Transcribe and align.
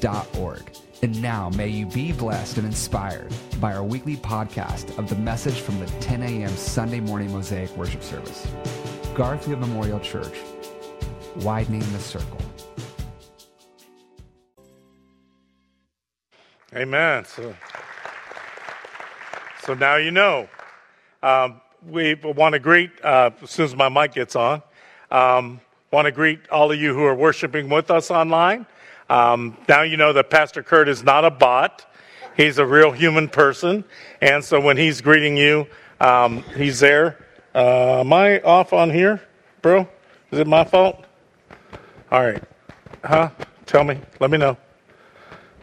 garfieldchurch.org. 0.00 0.76
And 1.02 1.22
now, 1.22 1.48
may 1.50 1.68
you 1.68 1.86
be 1.86 2.12
blessed 2.12 2.58
and 2.58 2.66
inspired 2.66 3.32
by 3.58 3.72
our 3.72 3.82
weekly 3.82 4.16
podcast 4.16 4.98
of 4.98 5.08
the 5.08 5.16
message 5.16 5.58
from 5.60 5.80
the 5.80 5.86
10 5.86 6.22
a.m. 6.22 6.50
Sunday 6.50 7.00
morning 7.00 7.32
Mosaic 7.32 7.74
worship 7.76 8.02
service. 8.02 8.46
Garfield 9.14 9.60
Memorial 9.60 9.98
Church, 10.00 10.34
widening 11.36 11.80
the 11.92 11.98
circle. 11.98 12.38
Amen. 16.74 17.24
So, 17.24 17.54
so 19.62 19.74
now 19.74 19.96
you 19.96 20.10
know. 20.10 20.48
Um, 21.22 21.62
we 21.86 22.14
want 22.14 22.52
to 22.52 22.58
greet, 22.58 22.90
uh, 23.02 23.30
as 23.42 23.50
soon 23.50 23.64
as 23.64 23.74
my 23.74 23.88
mic 23.88 24.12
gets 24.12 24.36
on, 24.36 24.62
um, 25.10 25.62
want 25.90 26.04
to 26.04 26.12
greet 26.12 26.40
all 26.50 26.70
of 26.70 26.78
you 26.78 26.92
who 26.94 27.04
are 27.04 27.14
worshiping 27.14 27.70
with 27.70 27.90
us 27.90 28.10
online. 28.10 28.66
Um, 29.10 29.56
now 29.68 29.82
you 29.82 29.96
know 29.96 30.12
that 30.12 30.30
Pastor 30.30 30.62
Kurt 30.62 30.88
is 30.88 31.02
not 31.02 31.24
a 31.24 31.30
bot. 31.30 31.84
He's 32.36 32.58
a 32.58 32.64
real 32.64 32.92
human 32.92 33.28
person. 33.28 33.84
And 34.22 34.42
so 34.42 34.60
when 34.60 34.76
he's 34.76 35.00
greeting 35.00 35.36
you, 35.36 35.66
um, 36.00 36.42
he's 36.56 36.78
there. 36.78 37.18
Uh, 37.54 38.00
am 38.00 38.12
I 38.12 38.40
off 38.42 38.72
on 38.72 38.88
here, 38.88 39.20
bro? 39.62 39.88
Is 40.30 40.38
it 40.38 40.46
my 40.46 40.62
fault? 40.62 41.04
All 42.12 42.22
right. 42.22 42.42
Huh? 43.04 43.30
Tell 43.66 43.82
me. 43.82 44.00
Let 44.20 44.30
me 44.30 44.38
know. 44.38 44.56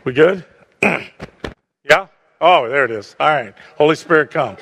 We 0.04 0.12
good? 0.12 0.46
yeah? 0.84 2.08
Oh, 2.42 2.68
there 2.68 2.84
it 2.84 2.92
is. 2.92 3.16
All 3.18 3.30
right. 3.30 3.54
Holy 3.78 3.96
Spirit, 3.96 4.30
come. 4.30 4.58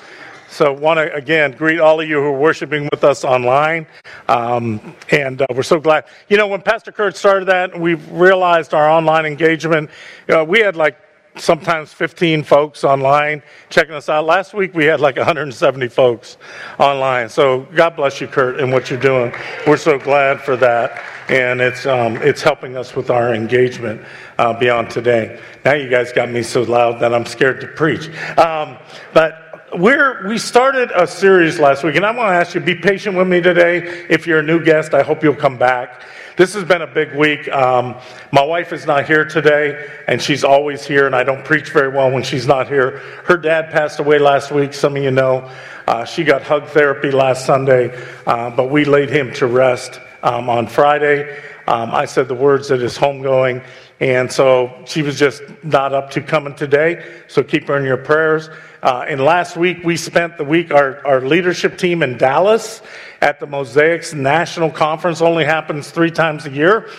So, 0.56 0.72
want 0.72 1.00
to 1.00 1.14
again 1.14 1.52
greet 1.52 1.82
all 1.82 2.00
of 2.00 2.08
you 2.08 2.22
who 2.22 2.28
are 2.28 2.40
worshiping 2.40 2.88
with 2.90 3.04
us 3.04 3.26
online, 3.26 3.86
um, 4.30 4.96
and 5.12 5.42
uh, 5.42 5.48
we're 5.54 5.64
so 5.64 5.82
glad. 5.82 6.06
You 6.30 6.38
know, 6.38 6.48
when 6.48 6.62
Pastor 6.62 6.94
Kurt 6.94 7.18
started 7.18 7.50
that, 7.50 7.78
we 7.78 7.96
realized 7.96 8.74
our 8.74 8.90
online 8.90 9.26
engagement. 9.26 9.90
Uh, 10.30 10.46
we 10.48 10.62
had 10.62 10.78
like 10.78 10.98
sometimes 11.36 11.92
15 11.92 12.44
folks 12.44 12.86
online 12.86 13.44
checking 13.70 13.96
us 13.96 14.08
out. 14.08 14.24
Last 14.24 14.54
week 14.54 14.74
we 14.74 14.86
had 14.86 15.02
like 15.02 15.18
170 15.18 15.90
folks 15.90 16.38
online. 16.80 17.28
So 17.28 17.68
God 17.76 17.98
bless 17.98 18.22
you, 18.22 18.28
Kurt, 18.28 18.58
and 18.62 18.72
what 18.72 18.90
you're 18.90 18.98
doing. 18.98 19.34
We're 19.68 19.76
so 19.76 20.00
glad 20.00 20.40
for 20.40 20.56
that, 20.56 21.04
and 21.28 21.60
it's 21.60 21.86
um, 21.86 22.16
it's 22.22 22.42
helping 22.42 22.78
us 22.78 22.96
with 22.96 23.10
our 23.10 23.36
engagement 23.36 24.02
uh, 24.38 24.58
beyond 24.58 24.90
today. 24.90 25.38
Now 25.66 25.74
you 25.74 25.90
guys 25.90 26.14
got 26.14 26.32
me 26.32 26.44
so 26.44 26.62
loud 26.62 27.02
that 27.02 27.14
I'm 27.14 27.26
scared 27.26 27.60
to 27.60 27.68
preach, 27.68 28.08
um, 28.38 28.78
but 29.14 29.45
we're, 29.78 30.28
we 30.28 30.38
started 30.38 30.90
a 30.96 31.06
series 31.06 31.60
last 31.60 31.84
week, 31.84 31.96
and 31.96 32.06
I 32.06 32.12
want 32.12 32.30
to 32.30 32.36
ask 32.36 32.56
you 32.56 32.62
be 32.62 32.76
patient 32.76 33.18
with 33.18 33.28
me 33.28 33.42
today. 33.42 34.06
If 34.10 34.26
you're 34.26 34.40
a 34.40 34.44
new 34.44 34.64
guest, 34.64 34.94
I 34.94 35.04
hope 35.04 35.22
you'll 35.22 35.36
come 35.36 35.58
back. 35.58 36.02
This 36.38 36.54
has 36.54 36.64
been 36.64 36.82
a 36.82 36.88
big 36.88 37.14
week. 37.14 37.50
Um, 37.52 37.96
my 38.32 38.44
wife 38.44 38.72
is 38.74 38.86
not 38.86 39.06
here 39.06 39.26
today, 39.26 39.90
and 40.08 40.22
she's 40.22 40.44
always 40.44 40.86
here, 40.86 41.06
and 41.06 41.16
I 41.16 41.24
don't 41.24 41.44
preach 41.44 41.72
very 41.72 41.90
well 41.90 42.12
when 42.12 42.24
she's 42.24 42.48
not 42.48 42.68
here. 42.68 43.00
Her 43.26 43.38
dad 43.38 43.70
passed 43.72 44.00
away 44.00 44.18
last 44.18 44.52
week, 44.52 44.74
some 44.74 44.96
of 44.96 45.04
you 45.04 45.12
know. 45.12 45.50
Uh, 45.88 46.06
she 46.06 46.24
got 46.24 46.42
hug 46.42 46.68
therapy 46.68 47.12
last 47.12 47.46
Sunday, 47.46 47.98
uh, 48.26 48.50
but 48.52 48.70
we 48.70 48.86
laid 48.86 49.10
him 49.10 49.34
to 49.34 49.48
rest 49.48 50.00
um, 50.24 50.50
on 50.50 50.68
Friday. 50.68 51.42
Um, 51.68 51.96
I 51.96 52.06
said 52.06 52.28
the 52.28 52.36
words 52.36 52.70
at 52.70 52.80
his 52.80 52.98
homegoing, 52.98 53.66
and 54.00 54.32
so 54.32 54.84
she 54.86 55.02
was 55.02 55.18
just 55.18 55.42
not 55.64 55.94
up 55.94 56.12
to 56.12 56.22
coming 56.22 56.54
today. 56.54 57.04
So 57.28 57.42
keep 57.42 57.68
her 57.68 57.78
in 57.78 57.86
your 57.86 57.98
prayers. 57.98 58.50
Uh, 58.84 59.06
and 59.08 59.20
last 59.20 59.58
week, 59.58 59.84
we 59.84 59.98
spent 59.98 60.38
the 60.38 60.44
week, 60.44 60.72
our, 60.72 61.06
our 61.08 61.22
leadership 61.22 61.78
team 61.78 62.04
in 62.04 62.18
Dallas 62.18 62.84
at 63.20 63.40
the 63.40 63.48
Mosaix 63.48 64.14
National 64.14 64.70
Conference, 64.70 65.22
only 65.22 65.44
happens 65.44 65.90
three 65.90 66.12
times 66.12 66.46
a 66.46 66.52
year. 66.52 66.90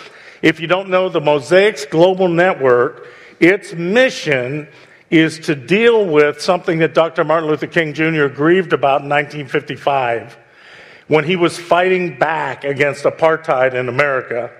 If 0.41 0.59
you 0.59 0.67
don't 0.67 0.89
know 0.89 1.07
the 1.07 1.21
Mosaix 1.21 1.89
Global 1.89 2.27
Network, 2.27 3.07
its 3.39 3.73
mission 3.73 4.67
is 5.09 5.39
to 5.39 5.55
deal 5.55 6.05
with 6.05 6.41
something 6.41 6.79
that 6.79 6.93
Dr. 6.93 7.23
Martin 7.23 7.49
Luther 7.49 7.67
King 7.67 7.93
Jr. 7.93 8.27
grieved 8.27 8.73
about 8.73 9.01
in 9.01 9.09
1955 9.09 10.37
when 11.07 11.23
he 11.23 11.35
was 11.35 11.57
fighting 11.57 12.19
back 12.19 12.63
against 12.65 13.05
apartheid 13.05 13.73
in 13.73 13.87
America. 13.87 14.51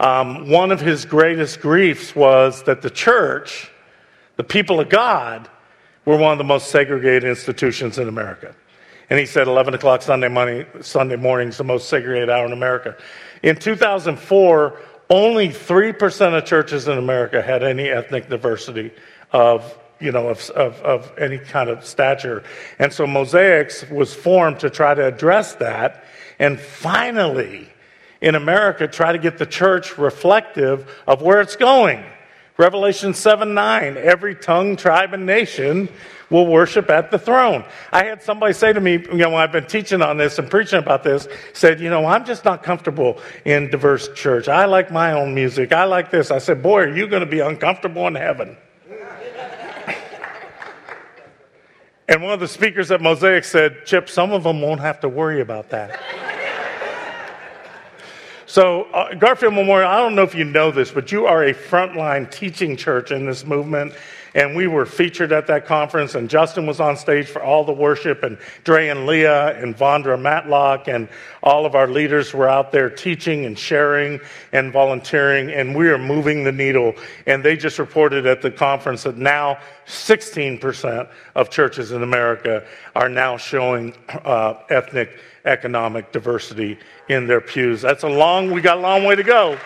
Um, 0.00 0.48
one 0.48 0.70
of 0.70 0.80
his 0.80 1.04
greatest 1.04 1.60
griefs 1.60 2.14
was 2.14 2.62
that 2.64 2.82
the 2.82 2.90
church, 2.90 3.70
the 4.36 4.44
people 4.44 4.80
of 4.80 4.88
God, 4.88 5.48
we're 6.04 6.16
one 6.16 6.32
of 6.32 6.38
the 6.38 6.44
most 6.44 6.70
segregated 6.70 7.24
institutions 7.24 7.98
in 7.98 8.08
America. 8.08 8.54
And 9.10 9.18
he 9.18 9.26
said 9.26 9.48
11 9.48 9.74
o'clock 9.74 10.02
Sunday 10.02 10.28
morning, 10.28 10.66
Sunday 10.80 11.16
morning 11.16 11.48
is 11.48 11.56
the 11.56 11.64
most 11.64 11.88
segregated 11.88 12.30
hour 12.30 12.46
in 12.46 12.52
America. 12.52 12.96
In 13.42 13.56
2004, 13.56 14.80
only 15.10 15.48
3% 15.48 16.38
of 16.38 16.44
churches 16.44 16.88
in 16.88 16.98
America 16.98 17.42
had 17.42 17.62
any 17.62 17.88
ethnic 17.88 18.28
diversity 18.28 18.92
of, 19.32 19.78
you 20.00 20.12
know, 20.12 20.28
of, 20.28 20.48
of, 20.50 20.80
of 20.82 21.12
any 21.18 21.38
kind 21.38 21.70
of 21.70 21.84
stature. 21.84 22.44
And 22.78 22.92
so 22.92 23.06
Mosaix 23.06 23.90
was 23.90 24.14
formed 24.14 24.60
to 24.60 24.70
try 24.70 24.94
to 24.94 25.06
address 25.06 25.54
that 25.54 26.04
and 26.38 26.58
finally, 26.60 27.67
in 28.20 28.34
America, 28.34 28.88
try 28.88 29.12
to 29.12 29.18
get 29.18 29.38
the 29.38 29.46
church 29.46 29.98
reflective 29.98 31.02
of 31.06 31.22
where 31.22 31.40
it's 31.40 31.56
going. 31.56 32.04
Revelation 32.56 33.14
7 33.14 33.54
9, 33.54 33.96
every 33.96 34.34
tongue, 34.34 34.76
tribe, 34.76 35.14
and 35.14 35.24
nation 35.24 35.88
will 36.30 36.46
worship 36.46 36.90
at 36.90 37.10
the 37.10 37.18
throne. 37.18 37.64
I 37.92 38.04
had 38.04 38.22
somebody 38.22 38.52
say 38.52 38.72
to 38.72 38.80
me, 38.80 38.94
you 38.94 39.18
know, 39.18 39.34
I've 39.36 39.52
been 39.52 39.66
teaching 39.66 40.02
on 40.02 40.16
this 40.16 40.38
and 40.38 40.50
preaching 40.50 40.78
about 40.78 41.02
this, 41.02 41.28
said, 41.52 41.80
you 41.80 41.88
know, 41.88 42.04
I'm 42.04 42.24
just 42.24 42.44
not 42.44 42.62
comfortable 42.62 43.20
in 43.44 43.70
diverse 43.70 44.08
church. 44.14 44.48
I 44.48 44.66
like 44.66 44.90
my 44.90 45.12
own 45.12 45.34
music. 45.34 45.72
I 45.72 45.84
like 45.84 46.10
this. 46.10 46.30
I 46.30 46.38
said, 46.38 46.62
boy, 46.62 46.82
are 46.82 46.94
you 46.94 47.06
going 47.06 47.20
to 47.20 47.30
be 47.30 47.40
uncomfortable 47.40 48.06
in 48.08 48.14
heaven? 48.14 48.56
and 52.08 52.22
one 52.22 52.32
of 52.32 52.40
the 52.40 52.48
speakers 52.48 52.90
at 52.90 53.00
Mosaic 53.00 53.44
said, 53.44 53.86
Chip, 53.86 54.08
some 54.08 54.32
of 54.32 54.42
them 54.42 54.60
won't 54.60 54.80
have 54.80 55.00
to 55.00 55.08
worry 55.08 55.40
about 55.40 55.70
that. 55.70 56.27
So, 58.48 58.84
uh, 58.94 59.12
Garfield 59.12 59.52
Memorial, 59.52 59.90
I 59.90 59.98
don't 59.98 60.14
know 60.14 60.22
if 60.22 60.34
you 60.34 60.44
know 60.44 60.70
this, 60.70 60.90
but 60.90 61.12
you 61.12 61.26
are 61.26 61.44
a 61.44 61.52
frontline 61.52 62.30
teaching 62.30 62.78
church 62.78 63.10
in 63.10 63.26
this 63.26 63.44
movement. 63.44 63.92
And 64.34 64.56
we 64.56 64.66
were 64.66 64.86
featured 64.86 65.32
at 65.32 65.46
that 65.48 65.66
conference, 65.66 66.14
and 66.14 66.30
Justin 66.30 66.66
was 66.66 66.80
on 66.80 66.96
stage 66.96 67.26
for 67.26 67.42
all 67.42 67.62
the 67.62 67.72
worship, 67.72 68.22
and 68.22 68.38
Dre 68.64 68.88
and 68.88 69.04
Leah 69.04 69.58
and 69.62 69.76
Vondra 69.76 70.18
Matlock, 70.18 70.88
and 70.88 71.10
all 71.42 71.66
of 71.66 71.74
our 71.74 71.88
leaders 71.88 72.32
were 72.32 72.48
out 72.48 72.72
there 72.72 72.88
teaching 72.88 73.44
and 73.44 73.58
sharing 73.58 74.18
and 74.52 74.72
volunteering, 74.72 75.50
and 75.50 75.76
we 75.76 75.88
are 75.88 75.98
moving 75.98 76.44
the 76.44 76.52
needle. 76.52 76.94
And 77.26 77.44
they 77.44 77.54
just 77.54 77.78
reported 77.78 78.26
at 78.26 78.40
the 78.40 78.50
conference 78.50 79.02
that 79.02 79.18
now 79.18 79.58
16% 79.86 81.08
of 81.34 81.50
churches 81.50 81.92
in 81.92 82.02
America 82.02 82.66
are 82.96 83.10
now 83.10 83.36
showing 83.36 83.94
uh, 84.08 84.54
ethnic 84.70 85.18
economic 85.44 86.12
diversity 86.12 86.78
in 87.08 87.26
their 87.26 87.40
pews. 87.40 87.82
That's 87.82 88.02
a 88.02 88.08
long, 88.08 88.50
we 88.50 88.60
got 88.60 88.78
a 88.78 88.80
long 88.80 89.04
way 89.04 89.16
to 89.16 89.22
go. 89.22 89.58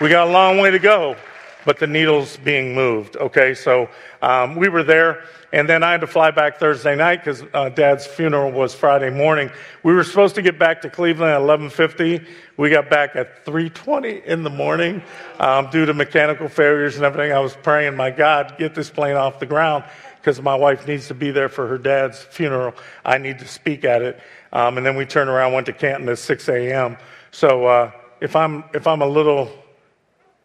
We 0.00 0.08
got 0.08 0.28
a 0.28 0.30
long 0.30 0.58
way 0.58 0.70
to 0.70 0.78
go, 0.78 1.16
but 1.64 1.78
the 1.78 1.86
needle's 1.86 2.36
being 2.36 2.74
moved. 2.74 3.16
Okay, 3.16 3.52
so 3.52 3.88
um, 4.22 4.54
we 4.54 4.68
were 4.68 4.84
there, 4.84 5.24
and 5.52 5.68
then 5.68 5.82
I 5.82 5.90
had 5.90 6.02
to 6.02 6.06
fly 6.06 6.30
back 6.30 6.58
Thursday 6.58 6.94
night 6.94 7.24
because 7.24 7.42
uh, 7.52 7.68
Dad's 7.70 8.06
funeral 8.06 8.52
was 8.52 8.74
Friday 8.74 9.10
morning. 9.10 9.50
We 9.82 9.92
were 9.92 10.04
supposed 10.04 10.36
to 10.36 10.42
get 10.42 10.58
back 10.58 10.82
to 10.82 10.90
Cleveland 10.90 11.32
at 11.32 11.40
11:50. 11.40 12.26
We 12.56 12.70
got 12.70 12.88
back 12.88 13.16
at 13.16 13.44
3:20 13.44 14.24
in 14.24 14.44
the 14.44 14.50
morning 14.50 15.02
um, 15.40 15.68
due 15.70 15.84
to 15.84 15.94
mechanical 15.94 16.48
failures 16.48 16.96
and 16.96 17.04
everything. 17.04 17.32
I 17.32 17.40
was 17.40 17.56
praying, 17.56 17.96
my 17.96 18.10
God, 18.10 18.54
get 18.56 18.74
this 18.76 18.90
plane 18.90 19.16
off 19.16 19.40
the 19.40 19.46
ground 19.46 19.84
because 20.28 20.42
my 20.42 20.54
wife 20.54 20.86
needs 20.86 21.08
to 21.08 21.14
be 21.14 21.30
there 21.30 21.48
for 21.48 21.66
her 21.66 21.78
dad's 21.78 22.20
funeral. 22.20 22.74
I 23.02 23.16
need 23.16 23.38
to 23.38 23.48
speak 23.48 23.82
at 23.86 24.02
it. 24.02 24.20
Um, 24.52 24.76
and 24.76 24.84
then 24.84 24.94
we 24.94 25.06
turned 25.06 25.30
around, 25.30 25.54
went 25.54 25.64
to 25.64 25.72
Canton 25.72 26.06
at 26.10 26.18
6 26.18 26.48
a.m. 26.50 26.98
So 27.30 27.64
uh, 27.64 27.90
if 28.20 28.36
I'm 28.36 28.62
if 28.74 28.86
I'm 28.86 29.00
a 29.00 29.06
little 29.06 29.50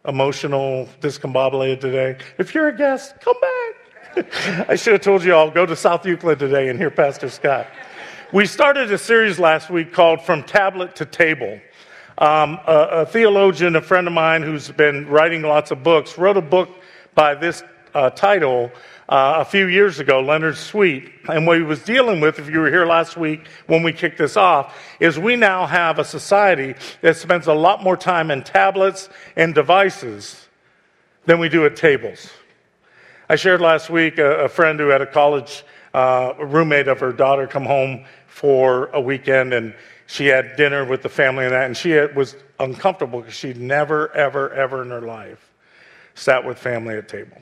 emotional, 0.08 0.88
discombobulated 1.02 1.80
today, 1.80 2.16
if 2.38 2.54
you're 2.54 2.68
a 2.68 2.74
guest, 2.74 3.16
come 3.20 3.36
back. 3.42 4.70
I 4.70 4.74
should 4.74 4.94
have 4.94 5.02
told 5.02 5.22
you 5.22 5.34
all 5.34 5.50
go 5.50 5.66
to 5.66 5.76
South 5.76 6.06
Euclid 6.06 6.38
today 6.38 6.70
and 6.70 6.78
hear 6.78 6.90
Pastor 6.90 7.28
Scott. 7.28 7.66
We 8.32 8.46
started 8.46 8.90
a 8.90 8.96
series 8.96 9.38
last 9.38 9.68
week 9.68 9.92
called 9.92 10.22
From 10.22 10.44
Tablet 10.44 10.96
to 10.96 11.04
Table. 11.04 11.60
Um, 12.16 12.58
a, 12.66 12.88
a, 13.02 13.06
theologian, 13.06 13.76
a 13.76 13.82
friend 13.82 14.06
of 14.06 14.14
mine 14.14 14.40
who's 14.40 14.70
been 14.70 15.06
writing 15.08 15.42
lots 15.42 15.72
of 15.72 15.82
books, 15.82 16.16
wrote 16.16 16.38
a 16.38 16.42
book 16.42 16.70
by 17.14 17.34
this 17.34 17.62
uh, 17.94 18.10
title 18.10 18.70
uh, 19.08 19.36
a 19.38 19.44
few 19.44 19.66
years 19.66 20.00
ago, 20.00 20.20
Leonard 20.20 20.56
Sweet, 20.56 21.10
and 21.28 21.46
what 21.46 21.58
he 21.58 21.62
was 21.62 21.82
dealing 21.82 22.20
with, 22.20 22.38
if 22.38 22.48
you 22.48 22.60
were 22.60 22.70
here 22.70 22.86
last 22.86 23.16
week 23.16 23.46
when 23.66 23.82
we 23.82 23.92
kicked 23.92 24.18
this 24.18 24.36
off, 24.36 24.76
is 24.98 25.18
we 25.18 25.36
now 25.36 25.66
have 25.66 25.98
a 25.98 26.04
society 26.04 26.74
that 27.02 27.16
spends 27.16 27.46
a 27.46 27.52
lot 27.52 27.82
more 27.82 27.96
time 27.96 28.30
in 28.30 28.42
tablets 28.42 29.10
and 29.36 29.54
devices 29.54 30.48
than 31.26 31.38
we 31.38 31.48
do 31.48 31.66
at 31.66 31.76
tables. 31.76 32.30
I 33.28 33.36
shared 33.36 33.60
last 33.60 33.90
week 33.90 34.18
a, 34.18 34.44
a 34.44 34.48
friend 34.48 34.78
who 34.80 34.88
had 34.88 35.02
a 35.02 35.06
college 35.06 35.64
uh, 35.92 36.32
roommate 36.38 36.88
of 36.88 37.00
her 37.00 37.12
daughter 37.12 37.46
come 37.46 37.64
home 37.64 38.04
for 38.26 38.86
a 38.86 39.00
weekend, 39.00 39.52
and 39.52 39.74
she 40.06 40.26
had 40.26 40.56
dinner 40.56 40.84
with 40.84 41.02
the 41.02 41.08
family 41.08 41.44
and 41.44 41.52
that, 41.52 41.66
and 41.66 41.76
she 41.76 41.90
had, 41.90 42.16
was 42.16 42.36
uncomfortable 42.58 43.20
because 43.20 43.34
she'd 43.34 43.58
never, 43.58 44.10
ever, 44.12 44.50
ever 44.52 44.82
in 44.82 44.90
her 44.90 45.02
life 45.02 45.50
sat 46.14 46.44
with 46.44 46.58
family 46.58 46.96
at 46.96 47.08
table 47.08 47.36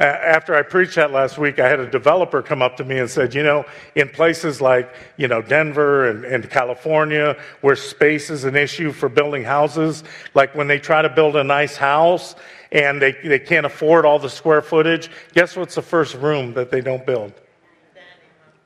after 0.00 0.54
I 0.54 0.62
preached 0.62 0.94
that 0.94 1.12
last 1.12 1.36
week, 1.36 1.58
I 1.58 1.68
had 1.68 1.78
a 1.78 1.88
developer 1.88 2.40
come 2.40 2.62
up 2.62 2.78
to 2.78 2.84
me 2.84 2.98
and 2.98 3.10
said, 3.10 3.34
you 3.34 3.42
know, 3.42 3.66
in 3.94 4.08
places 4.08 4.60
like, 4.60 4.92
you 5.18 5.28
know, 5.28 5.42
Denver 5.42 6.08
and, 6.08 6.24
and, 6.24 6.48
California, 6.48 7.36
where 7.60 7.76
space 7.76 8.30
is 8.30 8.44
an 8.44 8.56
issue 8.56 8.92
for 8.92 9.10
building 9.10 9.44
houses, 9.44 10.02
like 10.32 10.54
when 10.54 10.68
they 10.68 10.78
try 10.78 11.02
to 11.02 11.10
build 11.10 11.36
a 11.36 11.44
nice 11.44 11.76
house 11.76 12.34
and 12.72 13.02
they, 13.02 13.12
they 13.12 13.38
can't 13.38 13.66
afford 13.66 14.06
all 14.06 14.18
the 14.18 14.30
square 14.30 14.62
footage, 14.62 15.10
guess 15.34 15.54
what's 15.54 15.74
the 15.74 15.82
first 15.82 16.14
room 16.14 16.54
that 16.54 16.70
they 16.70 16.80
don't 16.80 17.04
build? 17.04 17.34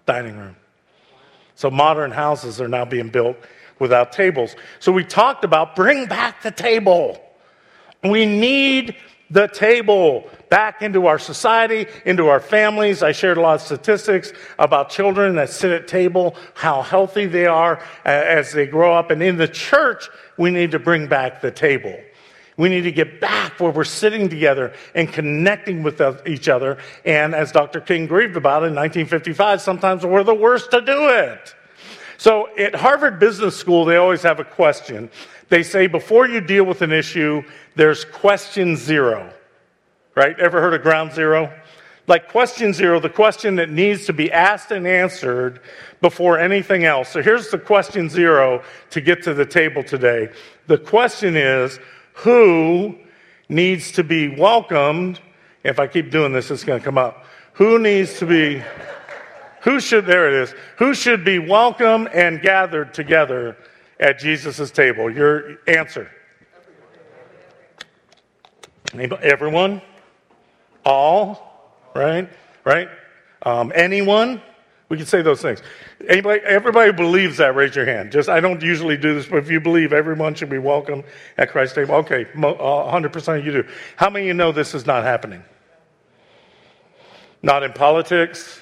Dining 0.06 0.36
room. 0.36 0.54
So 1.56 1.69
modern 1.69 2.12
houses 2.12 2.60
are 2.60 2.69
now 2.69 2.84
being 2.84 3.08
built 3.08 3.36
without 3.81 4.12
tables. 4.12 4.54
So 4.78 4.92
we 4.92 5.02
talked 5.02 5.42
about 5.42 5.75
bring 5.75 6.06
back 6.06 6.42
the 6.42 6.50
table. 6.52 7.20
We 8.04 8.25
need 8.25 8.96
the 9.34 9.48
table 9.48 10.31
back 10.48 10.81
into 10.81 11.08
our 11.08 11.19
society, 11.19 11.86
into 12.04 12.28
our 12.28 12.38
families. 12.38 13.02
I 13.02 13.10
shared 13.10 13.36
a 13.36 13.40
lot 13.40 13.56
of 13.56 13.62
statistics 13.62 14.32
about 14.60 14.90
children 14.90 15.34
that 15.34 15.50
sit 15.50 15.72
at 15.72 15.88
table, 15.88 16.36
how 16.54 16.82
healthy 16.82 17.26
they 17.26 17.46
are 17.46 17.82
as 18.04 18.52
they 18.52 18.64
grow 18.64 18.94
up. 18.94 19.10
And 19.10 19.20
in 19.20 19.36
the 19.36 19.48
church, 19.48 20.08
we 20.38 20.52
need 20.52 20.70
to 20.70 20.78
bring 20.78 21.08
back 21.08 21.40
the 21.40 21.50
table. 21.50 21.98
We 22.56 22.69
need 22.69 22.82
to 22.82 22.92
get 22.92 23.20
back 23.20 23.58
where 23.58 23.72
we're 23.72 23.82
sitting 23.82 24.28
together 24.28 24.72
and 24.94 25.12
connecting 25.12 25.82
with 25.82 26.00
each 26.28 26.48
other. 26.48 26.78
And 27.04 27.34
as 27.34 27.50
Dr. 27.50 27.81
King 27.81 28.06
grieved 28.06 28.36
about 28.36 28.62
in 28.62 28.72
1955, 28.76 29.60
sometimes 29.60 30.06
we're 30.06 30.22
the 30.22 30.32
worst 30.32 30.70
to 30.70 30.81
do 30.81 31.08
it. 31.08 31.56
So 32.19 32.49
at 32.56 32.75
Harvard 32.75 33.19
Business 33.19 33.56
School, 33.56 33.84
they 33.84 33.96
always 33.96 34.22
have 34.22 34.40
a 34.40 34.44
question. 34.44 35.11
They 35.49 35.62
say 35.62 35.87
before 35.87 36.28
you 36.28 36.40
deal 36.40 36.64
with 36.64 36.82
an 36.82 36.93
issue, 36.93 37.43
there's 37.76 38.05
question 38.05 38.76
zero 38.76 39.32
right? 40.14 40.38
Ever 40.38 40.61
heard 40.61 40.75
of 40.75 40.82
ground 40.82 41.12
zero? 41.12 41.52
Like 42.06 42.28
question 42.28 42.72
zero, 42.72 43.00
the 43.00 43.08
question 43.08 43.56
that 43.56 43.70
needs 43.70 44.06
to 44.06 44.12
be 44.12 44.31
asked 44.31 44.70
and 44.70 44.87
answered 44.87 45.61
before 46.00 46.38
anything 46.38 46.84
else. 46.84 47.08
So 47.08 47.22
here's 47.22 47.50
the 47.50 47.58
question 47.58 48.11
zero 48.11 48.62
to 48.90 49.00
get 49.00 49.22
to 49.22 49.34
the 49.34 49.46
table 49.46 49.82
today. 49.82 50.31
The 50.67 50.78
question 50.78 51.37
is 51.37 51.78
who 52.12 52.99
needs 53.49 53.93
to 53.93 54.05
be 54.05 54.28
welcomed? 54.28 55.20
If 55.64 55.78
I 55.78 55.87
keep 55.87 56.10
doing 56.10 56.32
this, 56.32 56.50
it's 56.50 56.62
going 56.62 56.78
to 56.78 56.84
come 56.84 56.99
up. 56.99 57.25
Who 57.55 57.78
needs 57.78 58.19
to 58.19 58.26
be, 58.26 58.62
who 59.64 59.81
should, 59.81 60.06
there 60.06 60.28
it 60.28 60.34
is, 60.43 60.55
who 60.78 60.94
should 60.94 61.25
be 61.25 61.38
welcome 61.38 62.08
and 62.12 62.40
gathered 62.40 62.94
together 62.94 63.56
at 63.99 64.19
Jesus' 64.19 64.70
table? 64.70 65.11
Your 65.11 65.58
answer. 65.66 66.11
Everyone? 68.94 69.82
all, 70.84 71.72
right? 71.94 72.28
Right? 72.64 72.88
Um, 73.43 73.72
anyone? 73.75 74.43
We 74.88 74.99
can 74.99 75.06
say 75.06 75.22
those 75.22 75.40
things. 75.40 75.62
Anybody, 76.08 76.40
everybody 76.44 76.93
believes 76.93 77.38
that, 77.38 77.55
raise 77.56 77.75
your 77.75 77.87
hand. 77.87 78.12
Just, 78.12 78.28
I 78.28 78.40
don't 78.40 78.62
usually 78.62 78.96
do 78.96 79.14
this, 79.14 79.26
but 79.26 79.38
if 79.38 79.50
you 79.50 79.58
believe 79.58 79.93
everyone 79.93 80.34
should 80.34 80.50
be 80.50 80.58
welcome 80.58 81.02
at 81.38 81.50
Christ's 81.50 81.75
table, 81.75 81.94
okay, 81.96 82.26
100% 82.37 83.38
of 83.38 83.44
you 83.44 83.52
do. 83.52 83.69
How 83.96 84.10
many 84.10 84.26
of 84.26 84.28
you 84.28 84.34
know 84.34 84.52
this 84.52 84.75
is 84.75 84.84
not 84.87 85.05
happening? 85.05 85.43
Not 87.43 87.62
in 87.62 87.72
politics, 87.72 88.60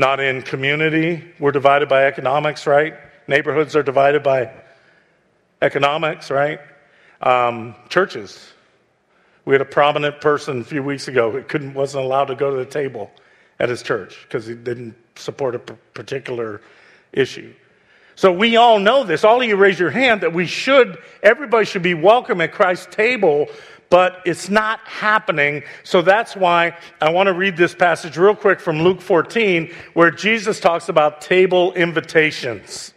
not 0.00 0.18
in 0.18 0.40
community. 0.40 1.22
We're 1.38 1.52
divided 1.52 1.90
by 1.90 2.06
economics, 2.06 2.66
right? 2.66 2.94
Neighborhoods 3.28 3.76
are 3.76 3.82
divided 3.82 4.22
by 4.22 4.50
economics, 5.60 6.30
right? 6.30 6.58
Um, 7.20 7.74
churches, 7.90 8.50
we 9.44 9.52
had 9.52 9.60
a 9.60 9.66
prominent 9.66 10.22
person 10.22 10.62
a 10.62 10.64
few 10.64 10.82
weeks 10.82 11.06
ago 11.06 11.30
who 11.30 11.42
couldn't, 11.42 11.74
wasn't 11.74 12.02
allowed 12.02 12.24
to 12.26 12.34
go 12.34 12.50
to 12.50 12.56
the 12.56 12.70
table 12.70 13.10
at 13.58 13.68
his 13.68 13.82
church 13.82 14.20
because 14.22 14.46
he 14.46 14.54
didn't 14.54 14.96
support 15.16 15.54
a 15.54 15.58
particular 15.58 16.62
issue. 17.12 17.52
So 18.14 18.32
we 18.32 18.56
all 18.56 18.78
know 18.78 19.04
this. 19.04 19.22
All 19.22 19.42
of 19.42 19.46
you 19.46 19.56
raise 19.56 19.78
your 19.78 19.90
hand 19.90 20.22
that 20.22 20.32
we 20.32 20.46
should, 20.46 20.96
everybody 21.22 21.66
should 21.66 21.82
be 21.82 21.92
welcome 21.92 22.40
at 22.40 22.52
Christ's 22.52 22.94
table, 22.94 23.48
but 23.90 24.22
it's 24.24 24.48
not 24.48 24.80
happening. 24.86 25.62
So 25.82 26.00
that's 26.00 26.36
why 26.36 26.76
I 27.00 27.10
want 27.10 27.26
to 27.26 27.32
read 27.32 27.56
this 27.56 27.74
passage 27.74 28.16
real 28.16 28.36
quick 28.36 28.60
from 28.60 28.80
Luke 28.80 29.00
14, 29.00 29.70
where 29.94 30.12
Jesus 30.12 30.60
talks 30.60 30.88
about 30.88 31.20
table 31.20 31.74
invitations. 31.74 32.94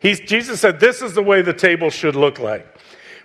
He's, 0.00 0.20
Jesus 0.20 0.60
said, 0.60 0.80
This 0.80 1.02
is 1.02 1.14
the 1.14 1.22
way 1.22 1.42
the 1.42 1.52
table 1.52 1.90
should 1.90 2.16
look 2.16 2.38
like. 2.38 2.66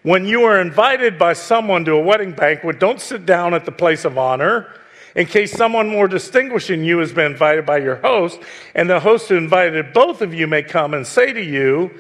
When 0.04 0.26
you 0.26 0.44
are 0.44 0.62
invited 0.62 1.18
by 1.18 1.34
someone 1.34 1.84
to 1.86 1.94
a 1.94 2.02
wedding 2.02 2.34
banquet, 2.34 2.80
don't 2.80 3.02
sit 3.02 3.26
down 3.26 3.54
at 3.54 3.66
the 3.66 3.72
place 3.72 4.06
of 4.06 4.18
honor 4.18 4.68
in 5.16 5.26
case 5.26 5.52
someone 5.52 5.90
more 5.90 6.08
distinguished 6.08 6.68
than 6.68 6.84
you 6.84 7.00
has 7.00 7.12
been 7.12 7.32
invited 7.32 7.66
by 7.66 7.78
your 7.78 7.96
host, 7.98 8.40
and 8.76 8.90
the 8.90 9.00
host 9.00 9.28
who 9.28 9.36
invited 9.36 9.92
both 9.94 10.22
of 10.22 10.34
you 10.34 10.48
may 10.48 10.64
come 10.64 10.94
and 10.94 11.06
say 11.06 11.34
to 11.34 11.44
you, 11.44 11.92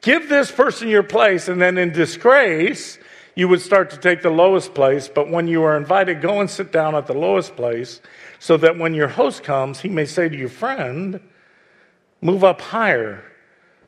Give 0.00 0.28
this 0.28 0.50
person 0.50 0.88
your 0.88 1.02
place, 1.02 1.48
and 1.48 1.60
then 1.60 1.78
in 1.78 1.90
disgrace, 1.90 2.98
you 3.34 3.48
would 3.48 3.60
start 3.60 3.90
to 3.90 3.96
take 3.96 4.22
the 4.22 4.30
lowest 4.30 4.74
place. 4.74 5.08
But 5.08 5.28
when 5.30 5.48
you 5.48 5.62
are 5.62 5.76
invited, 5.76 6.20
go 6.20 6.40
and 6.40 6.48
sit 6.48 6.72
down 6.72 6.94
at 6.94 7.06
the 7.06 7.14
lowest 7.14 7.56
place, 7.56 8.00
so 8.38 8.56
that 8.58 8.78
when 8.78 8.94
your 8.94 9.08
host 9.08 9.42
comes, 9.42 9.80
he 9.80 9.88
may 9.88 10.04
say 10.04 10.28
to 10.28 10.36
your 10.36 10.48
friend, 10.48 11.20
Move 12.20 12.42
up 12.42 12.60
higher 12.60 13.22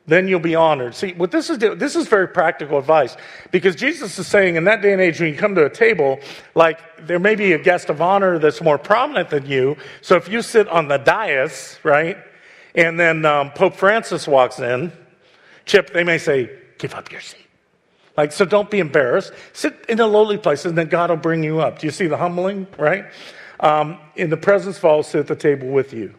then 0.07 0.29
you'll 0.29 0.39
be 0.39 0.55
honored. 0.55 0.95
See, 0.95 1.13
what 1.13 1.31
this 1.31 1.49
is 1.49 1.57
this 1.57 1.95
is 1.95 2.07
very 2.07 2.29
practical 2.29 2.79
advice 2.79 3.17
because 3.51 3.75
Jesus 3.75 4.17
is 4.17 4.25
saying 4.25 4.55
in 4.55 4.63
that 4.63 4.81
day 4.81 4.93
and 4.93 5.01
age 5.01 5.19
when 5.19 5.33
you 5.33 5.37
come 5.37 5.53
to 5.55 5.65
a 5.65 5.69
table, 5.69 6.19
like 6.55 6.79
there 7.05 7.19
may 7.19 7.35
be 7.35 7.51
a 7.51 7.59
guest 7.59 7.89
of 7.89 8.01
honor 8.01 8.39
that's 8.39 8.61
more 8.61 8.77
prominent 8.77 9.29
than 9.29 9.45
you. 9.45 9.75
So 10.01 10.15
if 10.15 10.29
you 10.29 10.41
sit 10.41 10.67
on 10.69 10.87
the 10.87 10.97
dais, 10.97 11.77
right, 11.83 12.17
and 12.73 12.97
then 12.97 13.25
um, 13.25 13.51
Pope 13.51 13.75
Francis 13.75 14.27
walks 14.27 14.59
in, 14.59 14.93
Chip, 15.65 15.91
they 15.91 16.05
may 16.05 16.17
say, 16.17 16.49
"Give 16.77 16.93
up 16.93 17.11
your 17.11 17.21
seat." 17.21 17.46
Like, 18.17 18.31
so 18.31 18.45
don't 18.45 18.69
be 18.69 18.79
embarrassed. 18.79 19.31
Sit 19.53 19.85
in 19.87 19.99
a 19.99 20.07
lowly 20.07 20.37
place, 20.37 20.65
and 20.65 20.75
then 20.75 20.87
God 20.87 21.11
will 21.11 21.17
bring 21.17 21.43
you 21.43 21.59
up. 21.59 21.79
Do 21.79 21.87
you 21.87 21.91
see 21.91 22.07
the 22.07 22.17
humbling, 22.17 22.65
right? 22.77 23.05
Um, 23.59 23.99
in 24.15 24.31
the 24.31 24.37
presence 24.37 24.77
of 24.79 24.85
all, 24.85 25.03
sit 25.03 25.19
at 25.21 25.27
the 25.27 25.35
table 25.35 25.67
with 25.67 25.93
you. 25.93 26.15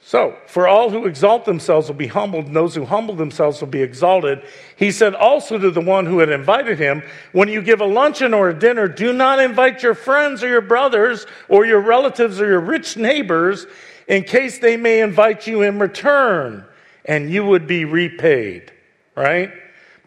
So, 0.00 0.38
for 0.46 0.66
all 0.66 0.88
who 0.88 1.04
exalt 1.04 1.44
themselves 1.44 1.88
will 1.88 1.96
be 1.96 2.06
humbled, 2.06 2.46
and 2.46 2.56
those 2.56 2.74
who 2.74 2.86
humble 2.86 3.14
themselves 3.14 3.60
will 3.60 3.68
be 3.68 3.82
exalted. 3.82 4.42
He 4.76 4.90
said 4.90 5.14
also 5.14 5.58
to 5.58 5.70
the 5.70 5.82
one 5.82 6.06
who 6.06 6.20
had 6.20 6.30
invited 6.30 6.78
him, 6.78 7.02
When 7.32 7.48
you 7.48 7.60
give 7.60 7.82
a 7.82 7.84
luncheon 7.84 8.32
or 8.32 8.48
a 8.48 8.58
dinner, 8.58 8.88
do 8.88 9.12
not 9.12 9.38
invite 9.38 9.82
your 9.82 9.94
friends 9.94 10.42
or 10.42 10.48
your 10.48 10.62
brothers 10.62 11.26
or 11.50 11.66
your 11.66 11.80
relatives 11.80 12.40
or 12.40 12.46
your 12.46 12.60
rich 12.60 12.96
neighbors, 12.96 13.66
in 14.06 14.24
case 14.24 14.60
they 14.60 14.78
may 14.78 15.02
invite 15.02 15.46
you 15.46 15.60
in 15.60 15.78
return, 15.78 16.64
and 17.04 17.30
you 17.30 17.44
would 17.44 17.66
be 17.66 17.84
repaid. 17.84 18.72
Right? 19.14 19.52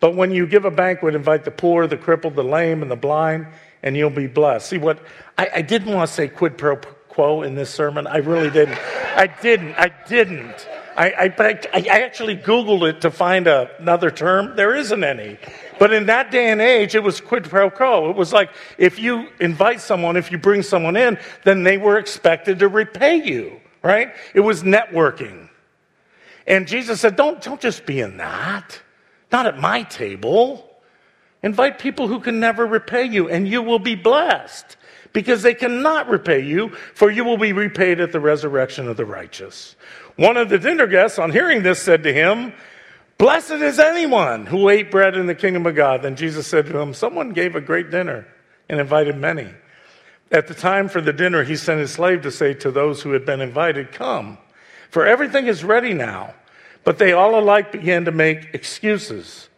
But 0.01 0.15
when 0.15 0.31
you 0.31 0.46
give 0.46 0.65
a 0.65 0.72
banquet, 0.72 1.15
invite 1.15 1.46
the 1.46 1.51
poor, 1.51 1.88
the 1.88 1.96
crippled, 1.96 2.36
the 2.36 2.43
lame, 2.43 2.81
and 2.81 2.91
the 2.91 2.98
blind, 2.98 3.48
and 3.84 3.96
you'll 3.96 4.10
be 4.10 4.27
blessed. 4.27 4.67
See, 4.67 4.77
what 4.77 5.00
I, 5.38 5.50
I 5.55 5.62
didn't 5.62 5.93
want 5.93 6.10
to 6.10 6.13
say 6.13 6.27
quid 6.27 6.58
pro 6.58 6.75
quo 7.08 7.43
in 7.43 7.55
this 7.55 7.70
sermon. 7.70 8.08
I 8.08 8.17
really 8.17 8.50
didn't. 8.50 8.77
I 9.15 9.27
didn't. 9.27 9.75
I 9.75 9.91
didn't. 10.08 10.67
I, 10.98 11.34
I, 11.39 11.60
I 11.74 12.00
actually 12.01 12.36
Googled 12.36 12.89
it 12.89 13.01
to 13.01 13.12
find 13.12 13.48
a, 13.48 13.70
another 13.79 14.12
term. 14.12 14.55
There 14.55 14.75
isn't 14.75 15.03
any. 15.03 15.38
But 15.79 15.93
in 15.93 16.08
that 16.08 16.31
day 16.31 16.50
and 16.50 16.62
age, 16.62 16.96
it 16.96 17.03
was 17.03 17.22
quid 17.22 17.46
pro 17.46 17.70
quo. 17.70 18.10
It 18.10 18.15
was 18.15 18.34
like 18.34 18.50
if 18.77 19.00
you 19.00 19.29
invite 19.39 19.81
someone, 19.81 20.17
if 20.17 20.31
you 20.31 20.38
bring 20.38 20.63
someone 20.63 20.96
in, 20.98 21.17
then 21.43 21.63
they 21.63 21.77
were 21.77 21.98
expected 21.98 22.60
to 22.60 22.67
repay 22.67 23.15
you, 23.15 23.62
right? 23.84 24.13
It 24.34 24.41
was 24.41 24.63
networking. 24.63 25.50
And 26.48 26.67
Jesus 26.67 27.00
said, 27.00 27.15
don't, 27.15 27.41
don't 27.41 27.62
just 27.62 27.86
be 27.86 28.00
in 28.00 28.17
that. 28.17 28.81
Not 29.31 29.45
at 29.45 29.59
my 29.59 29.83
table. 29.83 30.67
Invite 31.43 31.79
people 31.79 32.07
who 32.07 32.19
can 32.19 32.39
never 32.39 32.65
repay 32.65 33.05
you, 33.05 33.29
and 33.29 33.47
you 33.47 33.61
will 33.61 33.79
be 33.79 33.95
blessed 33.95 34.77
because 35.13 35.41
they 35.41 35.53
cannot 35.53 36.09
repay 36.09 36.39
you, 36.39 36.69
for 36.93 37.09
you 37.09 37.23
will 37.23 37.38
be 37.38 37.53
repaid 37.53 38.00
at 38.00 38.11
the 38.11 38.19
resurrection 38.19 38.88
of 38.88 38.97
the 38.97 39.05
righteous. 39.05 39.75
One 40.15 40.38
of 40.38 40.50
the 40.50 40.59
dinner 40.59 40.88
guests, 40.88 41.19
on 41.19 41.31
hearing 41.31 41.63
this, 41.63 41.81
said 41.81 42.03
to 42.03 42.13
him, 42.13 42.53
Blessed 43.17 43.51
is 43.51 43.79
anyone 43.79 44.45
who 44.45 44.69
ate 44.69 44.89
bread 44.89 45.15
in 45.15 45.27
the 45.27 45.35
kingdom 45.35 45.65
of 45.65 45.75
God. 45.75 46.01
Then 46.01 46.15
Jesus 46.15 46.47
said 46.47 46.65
to 46.67 46.77
him, 46.77 46.93
Someone 46.93 47.31
gave 47.31 47.55
a 47.55 47.61
great 47.61 47.91
dinner 47.91 48.27
and 48.67 48.79
invited 48.79 49.17
many. 49.17 49.50
At 50.31 50.47
the 50.47 50.53
time 50.53 50.88
for 50.88 51.01
the 51.01 51.13
dinner, 51.13 51.43
he 51.43 51.55
sent 51.55 51.79
his 51.79 51.91
slave 51.91 52.21
to 52.21 52.31
say 52.31 52.53
to 52.55 52.71
those 52.71 53.01
who 53.01 53.11
had 53.11 53.25
been 53.25 53.41
invited, 53.41 53.91
Come, 53.91 54.38
for 54.89 55.05
everything 55.05 55.47
is 55.47 55.63
ready 55.63 55.93
now. 55.93 56.33
But 56.83 56.97
they 56.97 57.13
all 57.13 57.39
alike 57.39 57.71
began 57.71 58.05
to 58.05 58.11
make 58.11 58.53
excuses. 58.53 59.50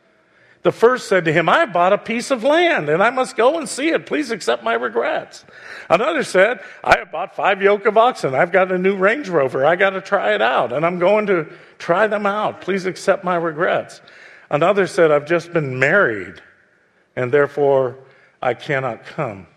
The 0.63 0.71
first 0.71 1.09
said 1.09 1.25
to 1.25 1.33
him, 1.33 1.49
I 1.49 1.65
bought 1.65 1.91
a 1.91 1.97
piece 1.97 2.31
of 2.31 2.43
land 2.43 2.87
and 2.87 3.03
I 3.03 3.09
must 3.09 3.35
go 3.35 3.57
and 3.57 3.67
see 3.67 3.89
it. 3.89 4.05
Please 4.05 4.31
accept 4.31 4.63
my 4.63 4.73
regrets. 4.73 5.43
Another 5.89 6.23
said, 6.23 6.61
I 6.83 6.99
have 6.99 7.11
bought 7.11 7.35
five 7.35 7.61
yoke 7.61 7.85
of 7.85 7.97
oxen. 7.97 8.33
I've 8.33 8.53
got 8.53 8.71
a 8.71 8.77
new 8.77 8.95
Range 8.95 9.27
Rover. 9.27 9.65
I 9.65 9.75
got 9.75 9.91
to 9.91 10.01
try 10.01 10.33
it 10.33 10.41
out 10.41 10.71
and 10.71 10.85
I'm 10.85 10.99
going 10.99 11.25
to 11.27 11.47
try 11.79 12.07
them 12.07 12.25
out. 12.25 12.61
Please 12.61 12.85
accept 12.85 13.25
my 13.25 13.35
regrets. 13.35 14.01
Another 14.49 14.87
said, 14.87 15.11
I've 15.11 15.27
just 15.27 15.51
been 15.51 15.79
married 15.79 16.41
and 17.17 17.29
therefore 17.31 17.97
I 18.41 18.53
cannot 18.53 19.05
come. 19.05 19.47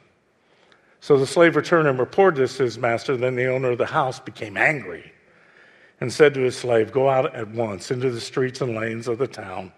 So 1.00 1.16
the 1.16 1.26
slave 1.26 1.54
returned 1.54 1.86
and 1.86 2.00
reported 2.00 2.40
this 2.40 2.56
to 2.56 2.64
his 2.64 2.78
master. 2.78 3.16
Then 3.16 3.36
the 3.36 3.46
owner 3.46 3.70
of 3.70 3.78
the 3.78 3.86
house 3.86 4.18
became 4.18 4.56
angry 4.56 5.12
and 6.00 6.12
said 6.12 6.34
to 6.34 6.40
his 6.40 6.56
slave, 6.56 6.92
Go 6.92 7.08
out 7.08 7.34
at 7.34 7.48
once 7.48 7.90
into 7.90 8.10
the 8.10 8.20
streets 8.20 8.60
and 8.60 8.74
lanes 8.74 9.08
of 9.08 9.18
the 9.18 9.26
town 9.26 9.72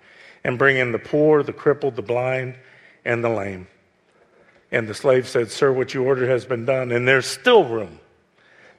and 0.45 0.59
bring 0.59 0.77
in 0.77 0.93
the 0.93 0.99
poor, 0.99 1.43
the 1.43 1.53
crippled, 1.53 1.97
the 1.97 2.03
blind, 2.03 2.57
and 3.05 3.23
the 3.23 3.29
lame. 3.29 3.67
And 4.71 4.87
the 4.87 4.95
slave 4.95 5.27
said, 5.27 5.51
Sir, 5.51 5.73
what 5.73 5.95
you 5.95 6.05
ordered 6.05 6.29
has 6.29 6.45
been 6.45 6.65
done, 6.65 6.93
and 6.93 7.07
there's 7.07 7.27
still 7.27 7.65
room. 7.65 7.99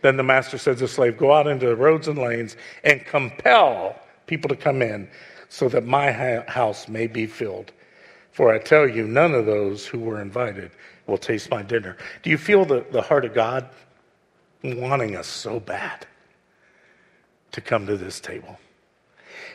Then 0.02 0.18
the 0.18 0.24
master 0.24 0.58
said 0.58 0.78
to 0.78 0.84
the 0.84 0.88
slave, 0.88 1.18
Go 1.18 1.34
out 1.34 1.48
into 1.48 1.68
the 1.68 1.76
roads 1.76 2.08
and 2.08 2.18
lanes 2.18 2.56
and 2.84 3.06
compel 3.06 4.00
people 4.28 4.50
to 4.50 4.56
come 4.56 4.82
in 4.82 5.10
so 5.50 5.68
that 5.70 5.86
my 5.86 6.12
house 6.12 6.88
may 6.88 7.08
be 7.08 7.26
filled. 7.26 7.72
For 8.32 8.54
I 8.54 8.60
tell 8.60 8.88
you, 8.88 9.08
none 9.08 9.34
of 9.34 9.46
those 9.46 9.86
who 9.86 10.00
were 10.00 10.22
invited 10.22 10.72
will 11.08 11.18
taste 11.18 11.50
my 11.50 11.64
dinner. 11.64 11.98
Do 12.22 12.30
you 12.30 12.38
feel 12.38 12.66
the, 12.66 12.86
the 12.92 13.02
heart 13.02 13.26
of 13.26 13.34
God 13.34 13.68
wanting 14.64 15.16
us 15.16 15.28
so 15.28 15.60
bad 15.60 16.06
to 17.52 17.62
come 17.62 17.88
to 17.88 17.98
this 17.98 18.20
table? 18.20 18.60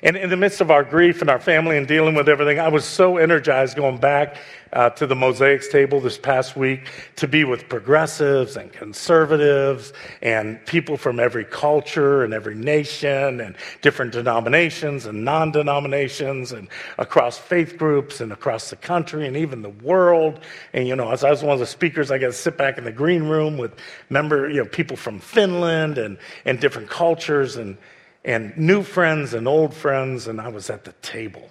And 0.04 0.18
in 0.18 0.28
the 0.28 0.36
midst 0.36 0.60
of 0.60 0.70
our 0.70 0.84
grief 0.84 1.22
and 1.22 1.30
our 1.30 1.40
family 1.40 1.78
and 1.78 1.88
dealing 1.88 2.14
with 2.14 2.28
everything, 2.28 2.60
I 2.60 2.68
was 2.68 2.84
so 2.84 3.16
energized 3.16 3.74
going 3.74 3.96
back 3.96 4.36
uh, 4.74 4.90
to 4.90 5.06
the 5.06 5.14
Mosaix 5.14 5.70
table 5.70 5.98
this 5.98 6.18
past 6.18 6.56
week 6.56 6.90
to 7.16 7.26
be 7.26 7.44
with 7.44 7.70
progressives 7.70 8.58
and 8.58 8.70
conservatives 8.70 9.94
and 10.20 10.62
people 10.66 10.98
from 10.98 11.18
every 11.18 11.46
culture 11.46 12.22
and 12.22 12.34
every 12.34 12.54
nation 12.54 13.40
and 13.40 13.56
different 13.80 14.12
denominations 14.12 15.06
and 15.06 15.24
non 15.24 15.52
denominations 15.52 16.52
and 16.52 16.68
across 16.98 17.38
faith 17.38 17.78
groups 17.78 18.20
and 18.20 18.30
across 18.30 18.68
the 18.68 18.76
country 18.76 19.26
and 19.26 19.38
even 19.38 19.62
the 19.62 19.70
world. 19.70 20.40
And, 20.74 20.86
you 20.86 20.96
know, 20.96 21.12
as 21.12 21.24
I 21.24 21.30
was 21.30 21.42
one 21.42 21.54
of 21.54 21.60
the 21.60 21.66
speakers, 21.66 22.10
I 22.10 22.18
got 22.18 22.26
to 22.26 22.32
sit 22.34 22.58
back 22.58 22.76
in 22.76 22.84
the 22.84 22.92
green 22.92 23.22
room 23.22 23.56
with 23.56 23.74
member, 24.10 24.50
you 24.50 24.62
know, 24.62 24.68
people 24.68 24.98
from 24.98 25.18
Finland 25.18 25.96
and, 25.96 26.18
and 26.44 26.60
different 26.60 26.90
cultures 26.90 27.56
and 27.56 27.78
and 28.24 28.56
new 28.56 28.82
friends 28.82 29.34
and 29.34 29.46
old 29.46 29.74
friends, 29.74 30.26
and 30.26 30.40
I 30.40 30.48
was 30.48 30.70
at 30.70 30.84
the 30.84 30.92
table. 31.02 31.50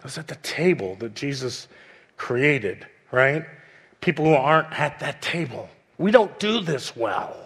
I 0.00 0.04
was 0.04 0.18
at 0.18 0.28
the 0.28 0.36
table 0.36 0.96
that 0.96 1.14
Jesus 1.14 1.68
created, 2.16 2.86
right? 3.12 3.44
People 4.00 4.24
who 4.24 4.34
aren't 4.34 4.78
at 4.78 4.98
that 5.00 5.22
table. 5.22 5.68
We 5.98 6.10
don't 6.10 6.36
do 6.38 6.60
this 6.60 6.96
well. 6.96 7.36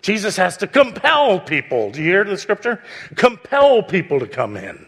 Jesus 0.00 0.36
has 0.36 0.56
to 0.58 0.66
compel 0.66 1.40
people. 1.40 1.90
Do 1.90 2.00
you 2.00 2.08
hear 2.10 2.24
the 2.24 2.36
scripture? 2.36 2.82
Compel 3.14 3.82
people 3.82 4.18
to 4.18 4.26
come 4.26 4.56
in. 4.56 4.86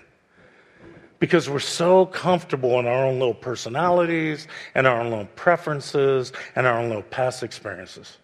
Because 1.18 1.48
we're 1.48 1.60
so 1.60 2.06
comfortable 2.06 2.78
in 2.80 2.86
our 2.86 3.06
own 3.06 3.18
little 3.18 3.34
personalities 3.34 4.48
and 4.74 4.86
our 4.86 5.00
own 5.00 5.10
little 5.10 5.28
preferences 5.36 6.32
and 6.56 6.66
our 6.66 6.78
own 6.78 6.88
little 6.88 7.04
past 7.04 7.42
experiences. 7.42 8.18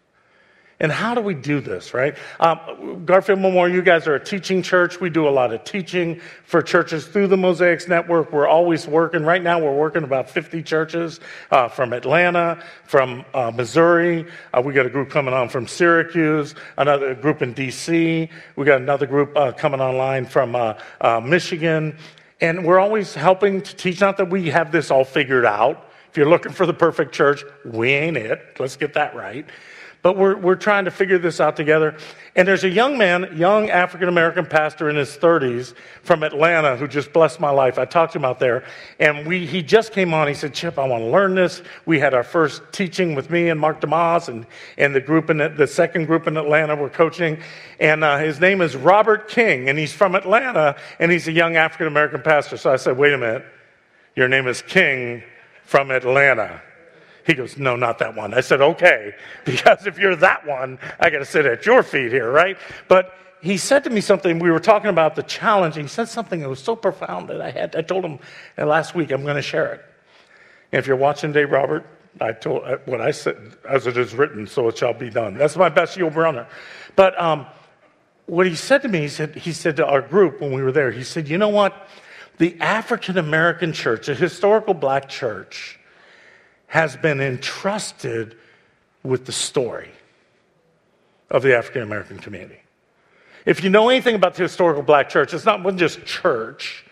And 0.81 0.91
how 0.91 1.15
do 1.15 1.21
we 1.21 1.35
do 1.35 1.61
this, 1.61 1.93
right? 1.93 2.17
Um, 2.41 3.05
Garfield 3.05 3.39
Memorial, 3.39 3.77
you 3.77 3.83
guys 3.83 4.07
are 4.07 4.15
a 4.15 4.25
teaching 4.25 4.63
church. 4.63 4.99
We 4.99 5.11
do 5.11 5.29
a 5.29 5.31
lot 5.31 5.53
of 5.53 5.63
teaching 5.65 6.21
for 6.45 6.63
churches 6.63 7.07
through 7.07 7.27
the 7.27 7.37
Mosaix 7.37 7.87
Network. 7.87 8.33
We're 8.33 8.49
always 8.49 8.89
working. 8.89 9.23
Right 9.23 9.43
now, 9.43 9.59
we're 9.59 9.77
working 9.77 10.05
about 10.05 10.31
50 10.31 10.63
churches 10.63 11.21
uh, 11.51 11.69
from 11.69 11.93
Atlanta, 11.93 12.65
from 12.85 13.27
uh, 13.35 13.51
Missouri. 13.51 14.27
Uh, 14.55 14.63
we 14.65 14.73
got 14.73 14.87
a 14.87 14.91
group 14.91 15.11
coming 15.11 15.35
on 15.35 15.51
from 15.51 15.67
Syracuse, 15.67 16.55
another 16.79 17.15
group 17.15 17.43
in 17.43 17.53
D.C. 17.53 18.31
We 18.57 18.65
got 18.65 18.81
another 18.81 19.07
group 19.07 19.37
uh, 19.37 19.53
coming 19.53 19.83
online 19.83 20.25
from 20.25 20.57
uh, 20.57 20.79
uh, 21.03 21.21
Michigan. 21.21 21.95
And 22.41 22.65
we're 22.65 22.81
always 22.81 23.13
helping 23.13 23.61
to 23.61 23.77
teach. 23.77 24.01
Not 24.01 24.17
that 24.17 24.31
we 24.31 24.49
have 24.49 24.73
this 24.73 24.91
all 24.91 25.05
figured 25.05 25.45
out. 25.45 25.91
If 26.09 26.17
you're 26.17 26.29
looking 26.29 26.53
for 26.53 26.65
the 26.65 26.73
perfect 26.73 27.13
church, 27.13 27.45
we 27.67 27.91
ain't 27.91 28.17
it. 28.17 28.41
Let's 28.59 28.77
get 28.77 28.95
that 28.95 29.15
right. 29.15 29.47
But 30.03 30.17
we're, 30.17 30.37
we're 30.37 30.55
trying 30.55 30.87
to 30.87 30.91
figure 30.91 31.19
this 31.19 31.41
out 31.41 31.57
together. 31.57 31.95
And 32.35 32.49
there's 32.49 32.65
a 32.65 32.71
young 32.71 32.97
man, 32.97 33.37
young 33.37 33.69
African 33.69 34.09
American 34.09 34.47
pastor 34.47 34.89
in 34.89 34.97
his 34.97 35.11
30s 35.11 35.75
from 36.03 36.23
Atlanta 36.23 36.77
who 36.77 36.89
just 36.89 37.13
blessed 37.13 37.39
my 37.39 37.51
life. 37.51 37.79
I 37.79 37.85
talked 37.85 38.15
to 38.15 38.19
him 38.19 38.25
out 38.25 38.39
there. 38.39 38.65
And 38.99 39.27
we, 39.27 39.45
he 39.45 39.63
just 39.63 39.93
came 39.93 40.15
on. 40.15 40.27
He 40.27 40.33
said, 40.33 40.55
Chip, 40.55 40.79
I 40.79 40.87
want 40.87 41.03
to 41.03 41.11
learn 41.11 41.35
this. 41.35 41.63
We 41.85 41.99
had 42.01 42.15
our 42.15 42.23
first 42.23 42.63
teaching 42.73 43.15
with 43.15 43.29
me 43.29 43.51
and 43.51 43.61
Mark 43.61 43.83
DeYmaz 43.83 44.29
and, 44.29 44.47
and 44.79 44.95
the 44.95 45.03
group 45.03 45.29
in 45.29 45.37
the, 45.37 45.51
the 45.51 45.67
second 45.67 46.07
group 46.07 46.27
in 46.27 46.39
Atlanta 46.39 46.77
we're 46.77 46.89
coaching. 46.89 47.39
And 47.79 48.03
uh, 48.03 48.19
his 48.19 48.41
name 48.41 48.63
is 48.63 48.77
Robert 48.77 49.29
King. 49.29 49.69
And 49.69 49.79
he's 49.79 49.93
from 49.93 50.15
Atlanta. 50.15 50.77
And 50.99 51.13
he's 51.13 51.29
a 51.29 51.33
young 51.33 51.57
African 51.57 51.89
American 51.89 52.23
pastor. 52.23 52.57
So 52.57 52.73
I 52.73 52.77
said, 52.77 52.97
wait 52.97 53.13
a 53.13 53.19
minute. 53.19 53.45
Your 54.17 54.29
name 54.29 54.47
is 54.47 54.63
King 54.63 55.23
from 55.65 55.91
Atlanta. 55.91 56.63
He 57.27 57.35
goes, 57.35 57.57
No, 57.59 57.77
not 57.77 57.99
that 57.99 58.15
one. 58.15 58.35
I 58.35 58.41
said, 58.41 58.61
Okay, 58.61 59.15
because 59.45 59.87
if 59.87 59.99
you're 59.99 60.17
that 60.17 60.47
one, 60.47 60.79
I 60.99 61.11
got 61.11 61.19
to 61.19 61.25
sit 61.25 61.47
at 61.47 61.67
your 61.67 61.83
feet 61.83 62.13
here, 62.13 62.31
right? 62.31 62.57
But 62.89 63.15
he 63.41 63.57
said 63.57 63.85
to 63.85 63.91
me 63.91 64.01
something. 64.01 64.39
We 64.39 64.51
were 64.51 64.61
talking 64.61 64.91
about 64.91 65.17
the 65.17 65.23
challenge. 65.23 65.77
And 65.77 65.85
he 65.85 65.89
said 65.89 66.09
something 66.09 66.41
that 66.41 66.49
was 66.49 66.63
so 66.63 66.77
profound 66.77 67.29
that 67.29 67.41
I 67.41 67.51
had. 67.51 67.75
I 67.75 67.83
told 67.83 68.05
him 68.05 68.19
last 68.59 68.95
week 68.95 69.11
I'm 69.11 69.23
going 69.23 69.37
to 69.37 69.43
share 69.43 69.73
it. 69.75 69.85
And 70.73 70.79
if 70.79 70.87
you're 70.87 70.97
watching 70.97 71.33
Dave 71.33 71.51
Robert, 71.51 71.87
I 72.21 72.33
told 72.33 72.63
what 72.85 73.01
I 73.01 73.13
said 73.13 73.37
as 73.69 73.87
it 73.87 73.97
is 73.97 74.15
written, 74.15 74.47
so 74.47 74.69
it 74.69 74.79
shall 74.79 74.93
be 74.93 75.11
done. 75.11 75.35
That's 75.35 75.57
my 75.57 75.69
best 75.69 75.97
Yul 75.97 76.13
Brynner. 76.13 76.47
But 76.97 77.21
um, 77.21 77.47
what 78.27 78.47
he 78.47 78.55
said 78.55 78.83
to 78.83 78.89
me, 78.89 79.01
he 79.01 79.09
said, 79.09 79.35
he 79.37 79.53
said 79.53 79.77
to 79.77 79.87
our 79.87 80.03
group 80.03 80.41
when 80.41 80.53
we 80.53 80.63
were 80.63 80.73
there, 80.73 80.91
he 80.91 81.03
said, 81.03 81.29
you 81.29 81.39
know 81.39 81.49
what? 81.49 81.89
The 82.39 82.61
African 82.61 83.19
American 83.19 83.73
church, 83.73 84.09
a 84.09 84.15
historical 84.15 84.75
black 84.75 85.09
church, 85.09 85.80
has 86.71 86.97
been 86.97 87.21
entrusted 87.21 88.37
with 89.03 89.27
the 89.27 89.33
story 89.33 89.91
of 91.29 91.43
the 91.43 91.57
African 91.57 91.83
American 91.83 92.19
community. 92.19 92.61
If 93.45 93.65
you 93.65 93.71
know 93.71 93.89
anything 93.89 94.15
about 94.15 94.35
the 94.35 94.45
historical 94.45 94.83
black 94.83 95.09
church, 95.09 95.35
it's 95.35 95.45
not 95.45 95.77
just 95.77 96.05
church. 96.05 96.85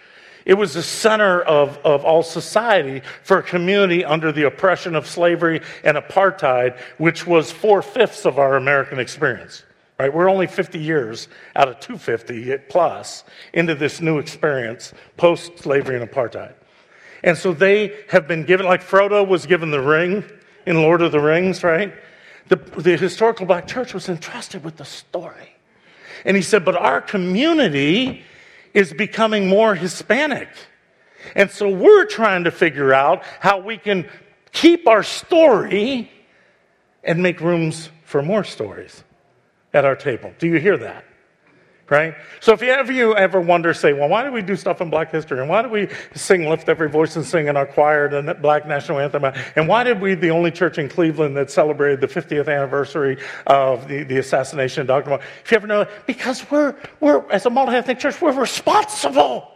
It 0.45 0.55
was 0.55 0.75
the 0.75 0.83
center 0.83 1.43
of, 1.43 1.79
of 1.85 2.05
all 2.05 2.25
society 2.25 3.03
for 3.23 3.39
a 3.39 3.43
community 3.43 4.05
under 4.05 4.33
the 4.33 4.47
oppression 4.47 4.97
of 4.97 5.07
slavery 5.07 5.61
and 5.85 5.97
apartheid, 5.97 6.77
which 6.97 7.25
was 7.25 7.53
four 7.53 7.81
fifths 7.81 8.25
of 8.25 8.39
our 8.39 8.57
American 8.57 8.99
experience. 8.99 9.63
Right? 10.01 10.13
We're 10.13 10.29
only 10.29 10.49
50 10.49 10.79
years 10.81 11.29
out 11.55 11.69
of 11.69 11.79
250 11.79 12.59
plus 12.69 13.23
into 13.53 13.77
this 13.77 14.01
new 14.01 14.19
experience 14.19 14.93
post 15.17 15.59
slavery 15.59 16.01
and 16.01 16.09
apartheid. 16.09 16.55
And 17.23 17.37
so 17.37 17.53
they 17.53 17.97
have 18.09 18.29
been 18.29 18.45
given, 18.45 18.67
like 18.67 18.83
Frodo 18.83 19.27
was 19.27 19.47
given 19.47 19.71
the 19.71 19.81
ring 19.81 20.25
in 20.67 20.83
Lord 20.83 21.03
of 21.03 21.13
the 21.13 21.21
Rings, 21.21 21.65
right? 21.65 21.93
The, 22.49 22.57
the 22.57 22.97
historical 22.97 23.47
black 23.47 23.67
church 23.67 23.95
was 23.95 24.09
entrusted 24.09 24.65
with 24.65 24.77
the 24.77 24.85
story. 24.85 25.57
And 26.25 26.37
he 26.37 26.43
said, 26.43 26.65
but 26.65 26.77
our 26.77 27.01
community 27.01 28.25
is 28.75 28.93
becoming 28.93 29.49
more 29.49 29.75
Hispanic. 29.75 30.49
And 31.35 31.51
so 31.51 31.69
we're 31.69 32.05
trying 32.07 32.45
to 32.45 32.51
figure 32.51 32.93
out 32.95 33.25
how 33.41 33.59
we 33.61 33.77
can 33.77 34.09
keep 34.53 34.87
our 34.87 35.03
story 35.03 36.11
and 37.03 37.23
make 37.23 37.41
rooms 37.41 37.91
for 38.05 38.23
more 38.23 38.45
stories 38.45 39.03
at 39.73 39.85
our 39.85 39.97
table. 39.97 40.33
Do 40.39 40.47
you 40.47 40.59
hear 40.59 40.77
that? 40.79 41.05
Right? 41.91 42.15
So 42.41 42.53
if 42.53 42.61
you 42.61 42.69
ever 42.69 42.93
you 42.93 43.17
ever 43.17 43.41
wonder, 43.41 43.73
say, 43.73 43.93
well, 43.93 44.09
why 44.09 44.23
do 44.23 44.31
we 44.31 44.43
do 44.43 44.57
stuff 44.57 44.81
in 44.81 44.91
Black 44.91 45.11
history? 45.11 45.41
And 45.41 45.49
why 45.49 45.63
do 45.63 45.69
we 45.69 45.89
sing 46.15 46.49
Lift 46.49 46.69
Every 46.69 46.89
Voice 46.89 47.17
and 47.17 47.25
Sing 47.25 47.49
in 47.49 47.57
our 47.57 47.67
choir 47.67 48.09
the 48.09 48.35
Black 48.35 48.67
National 48.67 48.99
Anthem? 48.99 49.25
And 49.57 49.69
why 49.69 49.85
did 49.85 50.01
we, 50.01 50.15
the 50.15 50.31
only 50.31 50.51
church 50.51 50.79
in 50.79 50.89
Cleveland 50.89 51.37
that 51.37 51.51
celebrated 51.51 52.01
the 52.01 52.07
50th 52.07 52.49
anniversary 52.49 53.19
of 53.47 53.89
the, 53.89 54.03
the 54.05 54.19
assassination 54.19 54.83
of 54.83 54.87
Dr. 54.87 55.11
Moore? 55.11 55.21
If 55.45 55.51
you 55.51 55.57
ever 55.57 55.67
know, 55.67 55.87
because 56.07 56.49
we're, 56.51 56.77
we're, 57.01 57.29
as 57.31 57.47
a 57.47 57.51
multi-ethnic 57.51 57.99
church, 57.99 58.21
we're 58.21 58.33
responsible 58.33 59.51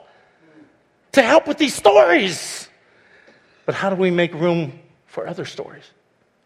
to 1.12 1.22
help 1.22 1.46
with 1.46 1.58
these 1.58 1.74
stories. 1.74 2.68
But 3.66 3.74
how 3.74 3.90
do 3.90 3.96
we 3.96 4.10
make 4.10 4.32
room 4.34 4.78
for 5.06 5.28
other 5.28 5.44
stories? 5.44 5.84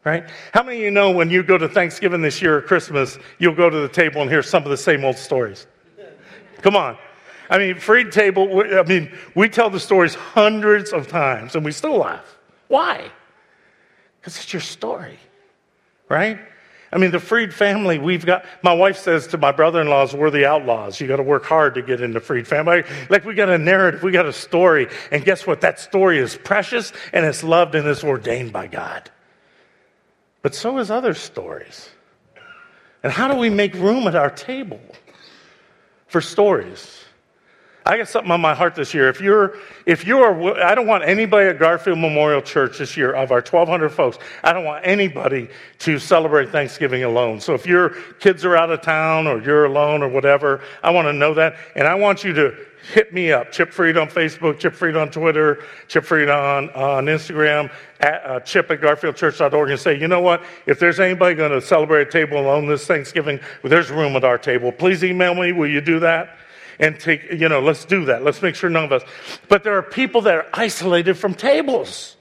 right? 0.07 0.31
How 0.55 0.62
many 0.62 0.76
of 0.78 0.85
you 0.85 0.90
know 0.93 1.11
when 1.11 1.31
you 1.31 1.43
go 1.43 1.59
to 1.59 1.69
Thanksgiving 1.69 2.23
this 2.23 2.40
year 2.40 2.59
or 2.59 2.62
Christmas, 2.62 3.19
you'll 3.40 3.57
go 3.57 3.69
to 3.69 3.76
the 3.76 3.88
table 3.88 4.23
and 4.23 4.31
hear 4.31 4.40
some 4.40 4.62
of 4.62 4.71
the 4.71 4.76
same 4.76 5.05
old 5.05 5.16
stories? 5.16 5.66
Come 6.62 6.76
on. 6.76 6.96
I 7.48 7.58
mean, 7.58 7.78
Freed 7.78 8.12
Table, 8.12 8.62
I 8.72 8.82
mean, 8.82 9.12
we 9.34 9.48
tell 9.48 9.70
the 9.70 9.80
stories 9.80 10.14
hundreds 10.14 10.92
of 10.92 11.08
times 11.08 11.54
and 11.54 11.64
we 11.64 11.72
still 11.72 11.96
laugh. 11.96 12.36
Why? 12.68 13.10
Because 14.20 14.36
it's 14.36 14.52
your 14.52 14.62
story, 14.62 15.18
right? 16.08 16.40
I 16.92 16.98
mean, 16.98 17.10
the 17.10 17.20
Freed 17.20 17.52
family, 17.52 17.98
we've 17.98 18.25
got, 18.25 18.44
my 18.62 18.72
wife 18.72 18.96
says 18.96 19.26
to 19.28 19.38
my 19.38 19.52
brother 19.52 19.80
in 19.80 19.88
laws, 19.88 20.14
we're 20.14 20.30
the 20.30 20.46
outlaws. 20.46 21.00
You 21.00 21.06
got 21.06 21.16
to 21.16 21.22
work 21.22 21.44
hard 21.44 21.75
to 21.75 21.82
get 21.82 22.00
in 22.00 22.12
the 22.12 22.20
Freed 22.20 22.46
family. 22.46 22.84
Like, 23.10 23.25
we 23.25 23.34
got 23.34 23.48
a 23.48 23.58
narrative, 23.58 24.02
we 24.02 24.12
got 24.12 24.26
a 24.26 24.32
story. 24.32 24.88
And 25.10 25.25
guess 25.25 25.46
what? 25.46 25.60
That 25.60 25.78
story 25.78 26.18
is 26.18 26.36
precious 26.36 26.92
and 27.12 27.26
it's 27.26 27.42
loved 27.44 27.75
and 27.75 27.86
it's 27.86 28.04
ordained 28.04 28.52
by 28.52 28.68
God. 28.68 29.10
But 30.42 30.54
so 30.54 30.78
is 30.78 30.90
other 30.90 31.14
stories. 31.14 31.90
And 33.02 33.12
how 33.12 33.28
do 33.28 33.36
we 33.36 33.50
make 33.50 33.75
room 33.75 34.06
at 34.06 34.14
our 34.14 34.30
table 34.30 34.80
for 36.06 36.20
stories? 36.20 37.04
I 37.86 37.98
got 37.98 38.08
something 38.08 38.32
on 38.32 38.40
my 38.40 38.52
heart 38.52 38.75
this 38.75 38.92
year. 38.92 39.08
If 39.08 39.20
you're, 39.20 39.58
if 39.86 40.04
you're, 40.04 40.60
I 40.60 40.75
don't 40.75 40.88
want 40.88 41.04
anybody 41.04 41.48
at 41.48 41.60
Garfield 41.60 42.00
Memorial 42.00 42.42
Church 42.42 42.78
this 42.78 42.96
year, 42.96 43.12
of 43.12 43.30
our 43.30 43.38
1,200 43.38 43.90
folks, 43.90 44.18
I 44.42 44.52
don't 44.52 44.64
want 44.64 44.84
anybody 44.84 45.48
to 45.78 45.98
celebrate 46.00 46.50
Thanksgiving 46.50 47.04
alone. 47.04 47.40
So 47.40 47.54
if 47.54 47.64
your 47.64 47.90
kids 48.18 48.44
are 48.44 48.56
out 48.56 48.72
of 48.72 48.82
town 48.82 49.28
or 49.28 49.40
you're 49.40 49.66
alone 49.66 50.02
or 50.02 50.08
whatever, 50.08 50.62
I 50.82 50.90
want 50.90 51.06
to 51.06 51.12
know 51.12 51.32
that. 51.34 51.54
And 51.76 51.86
I 51.86 51.94
want 51.94 52.25
you 52.25 52.32
to 52.32 52.65
hit 52.93 53.12
me 53.12 53.33
up. 53.33 53.52
Chip 53.52 53.73
Freed 53.73 53.97
on 53.97 54.09
Facebook, 54.09 54.59
Chip 54.59 54.75
Freed 54.75 54.97
on 54.97 55.11
Twitter, 55.11 55.62
Chip 55.88 56.05
Freed 56.05 56.28
on, 56.28 56.71
on 56.71 57.07
Instagram, 57.07 57.71
at, 58.00 58.25
uh, 58.25 58.40
chip 58.40 58.71
at 58.71 58.81
garfieldchurch.org 58.81 59.71
and 59.71 59.81
say, 59.81 59.99
you 59.99 60.09
know 60.09 60.21
what? 60.21 60.43
If 60.66 60.78
there's 60.78 61.00
anybody 61.00 61.35
going 61.35 61.52
to 61.52 61.61
celebrate 61.61 62.09
a 62.09 62.11
table 62.11 62.49
on 62.49 62.66
this 62.66 62.87
Thanksgiving, 62.87 63.40
well, 63.62 63.71
there's 63.71 63.90
room 63.90 64.16
at 64.16 64.25
our 64.25 64.38
table. 64.38 64.73
Please 64.73 65.02
email 65.05 65.35
me. 65.35 65.52
Will 65.52 65.71
you 65.71 65.81
do 65.81 66.00
that? 66.00 66.37
and 66.78 67.00
take, 67.00 67.33
you 67.33 67.49
know, 67.49 67.61
let's 67.61 67.87
do 67.87 68.05
that. 68.05 68.23
Let's 68.23 68.43
make 68.43 68.55
sure 68.55 68.69
none 68.69 68.85
of 68.85 68.93
us. 68.93 69.02
But 69.49 69.64
there 69.64 69.78
are 69.78 69.83
people 69.83 70.21
that 70.23 70.35
are 70.35 70.47
isolated 70.52 71.14
from 71.14 71.35
tables. 71.35 72.16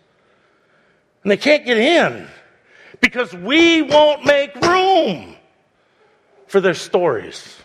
And 1.23 1.31
they 1.31 1.37
can't 1.37 1.65
get 1.65 1.77
in 1.77 2.27
because 3.01 3.33
we 3.33 3.81
won't 3.81 4.25
make 4.25 4.55
room 4.55 5.35
for 6.47 6.61
their 6.61 6.73
stories. 6.73 7.57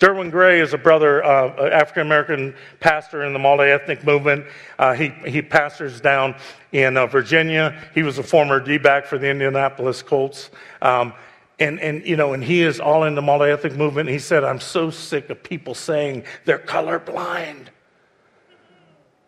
Derwin 0.00 0.30
Gray 0.30 0.60
is 0.60 0.74
a 0.74 0.78
brother, 0.78 1.24
uh, 1.24 1.70
African 1.70 2.02
American 2.02 2.54
pastor 2.80 3.22
in 3.22 3.32
the 3.32 3.38
multi 3.38 3.64
ethnic 3.64 4.04
movement. 4.04 4.44
Uh, 4.78 4.92
he, 4.92 5.08
he 5.26 5.40
pastors 5.40 6.00
down 6.00 6.34
in 6.72 6.96
uh, 6.96 7.06
Virginia. 7.06 7.80
He 7.94 8.02
was 8.02 8.18
a 8.18 8.22
former 8.22 8.58
D 8.58 8.76
back 8.76 9.06
for 9.06 9.18
the 9.18 9.28
Indianapolis 9.28 10.02
Colts. 10.02 10.50
Um, 10.82 11.14
and, 11.60 11.78
and, 11.78 12.04
you 12.04 12.16
know, 12.16 12.32
and 12.32 12.42
he 12.42 12.62
is 12.62 12.80
all 12.80 13.04
in 13.04 13.14
the 13.14 13.22
multi-ethnic 13.22 13.76
movement. 13.76 14.08
He 14.08 14.18
said, 14.18 14.42
I'm 14.42 14.58
so 14.58 14.90
sick 14.90 15.30
of 15.30 15.42
people 15.42 15.74
saying 15.74 16.24
they're 16.44 16.58
colorblind. 16.58 17.66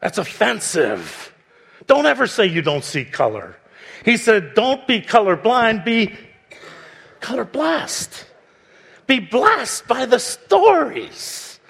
That's 0.00 0.18
offensive. 0.18 1.32
Don't 1.86 2.06
ever 2.06 2.26
say 2.26 2.46
you 2.46 2.62
don't 2.62 2.82
see 2.82 3.04
color. 3.04 3.56
He 4.04 4.16
said, 4.16 4.54
don't 4.54 4.84
be 4.86 5.00
colorblind, 5.00 5.84
be 5.84 6.14
color 7.20 7.44
blessed. 7.44 8.26
Be 9.06 9.20
blessed 9.20 9.86
by 9.86 10.06
the 10.06 10.18
stories. 10.18 11.60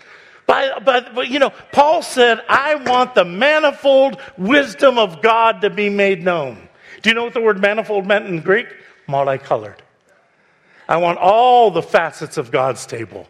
By, 0.46 0.78
by, 0.78 1.22
you 1.22 1.38
know, 1.38 1.50
Paul 1.72 2.02
said, 2.02 2.40
I 2.48 2.76
want 2.76 3.14
the 3.14 3.24
manifold 3.24 4.20
wisdom 4.38 4.98
of 4.98 5.20
God 5.20 5.62
to 5.62 5.70
be 5.70 5.90
made 5.90 6.22
known. 6.22 6.68
Do 7.02 7.10
you 7.10 7.14
know 7.14 7.24
what 7.24 7.34
the 7.34 7.40
word 7.40 7.60
manifold 7.60 8.06
meant 8.06 8.26
in 8.26 8.40
Greek? 8.40 8.68
Multicolored. 9.08 9.82
I 10.88 10.98
want 10.98 11.18
all 11.18 11.70
the 11.70 11.82
facets 11.82 12.38
of 12.38 12.52
God's 12.52 12.86
table 12.86 13.26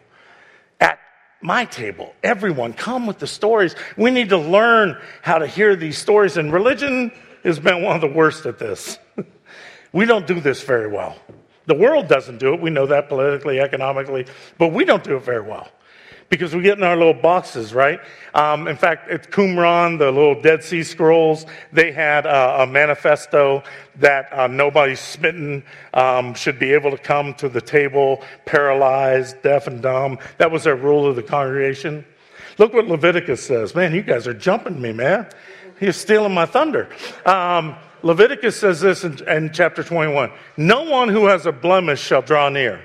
at 0.79 0.99
my 1.41 1.65
table. 1.65 2.13
Everyone, 2.23 2.73
come 2.73 3.07
with 3.07 3.17
the 3.17 3.27
stories. 3.27 3.75
We 3.97 4.11
need 4.11 4.29
to 4.29 4.37
learn 4.37 4.97
how 5.23 5.39
to 5.39 5.47
hear 5.47 5.75
these 5.75 5.97
stories, 5.97 6.37
and 6.37 6.53
religion 6.53 7.11
has 7.43 7.59
been 7.59 7.81
one 7.81 7.95
of 7.95 8.01
the 8.01 8.15
worst 8.15 8.45
at 8.45 8.59
this. 8.59 8.99
we 9.91 10.05
don't 10.05 10.27
do 10.27 10.39
this 10.39 10.61
very 10.61 10.87
well. 10.87 11.17
The 11.67 11.75
world 11.75 12.07
doesn't 12.07 12.39
do 12.39 12.53
it. 12.53 12.61
We 12.61 12.69
know 12.69 12.87
that 12.87 13.07
politically, 13.09 13.59
economically, 13.59 14.25
but 14.57 14.69
we 14.69 14.85
don't 14.85 15.03
do 15.03 15.17
it 15.17 15.23
very 15.23 15.41
well 15.41 15.69
because 16.29 16.53
we 16.53 16.61
get 16.61 16.77
in 16.77 16.83
our 16.83 16.97
little 16.97 17.13
boxes, 17.13 17.73
right? 17.73 17.99
Um, 18.33 18.67
in 18.67 18.75
fact, 18.75 19.09
at 19.09 19.31
Qumran, 19.31 19.97
the 19.97 20.11
little 20.11 20.41
Dead 20.41 20.63
Sea 20.63 20.83
Scrolls, 20.83 21.45
they 21.71 21.91
had 21.91 22.25
a 22.25 22.67
manifesto 22.67 23.63
that 23.97 24.31
uh, 24.33 24.47
nobody 24.47 24.95
smitten 24.95 25.63
um, 25.93 26.33
should 26.33 26.59
be 26.59 26.73
able 26.73 26.91
to 26.91 26.97
come 26.97 27.33
to 27.35 27.49
the 27.49 27.61
table 27.61 28.23
paralyzed, 28.45 29.41
deaf, 29.41 29.67
and 29.67 29.81
dumb. 29.81 30.19
That 30.37 30.51
was 30.51 30.63
their 30.65 30.75
rule 30.75 31.07
of 31.07 31.15
the 31.15 31.23
congregation. 31.23 32.05
Look 32.57 32.73
what 32.73 32.87
Leviticus 32.87 33.45
says. 33.45 33.75
Man, 33.75 33.93
you 33.93 34.01
guys 34.01 34.27
are 34.27 34.33
jumping 34.33 34.81
me, 34.81 34.91
man. 34.91 35.29
You're 35.79 35.93
stealing 35.93 36.33
my 36.33 36.45
thunder. 36.45 36.89
Um, 37.25 37.75
Leviticus 38.03 38.59
says 38.59 38.79
this 38.79 39.03
in, 39.03 39.27
in 39.27 39.51
chapter 39.51 39.83
21 39.83 40.31
No 40.57 40.83
one 40.83 41.09
who 41.09 41.25
has 41.25 41.45
a 41.45 41.51
blemish 41.51 42.01
shall 42.01 42.21
draw 42.21 42.49
near. 42.49 42.83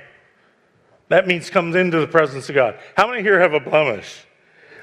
That 1.09 1.27
means 1.27 1.51
comes 1.51 1.77
into 1.77 2.01
the 2.01 2.07
presence 2.07 2.48
of 2.48 2.55
God. 2.55 2.79
How 2.96 3.09
many 3.09 3.22
here 3.22 3.38
have 3.40 3.53
a 3.53 3.61
blemish? 3.61 4.25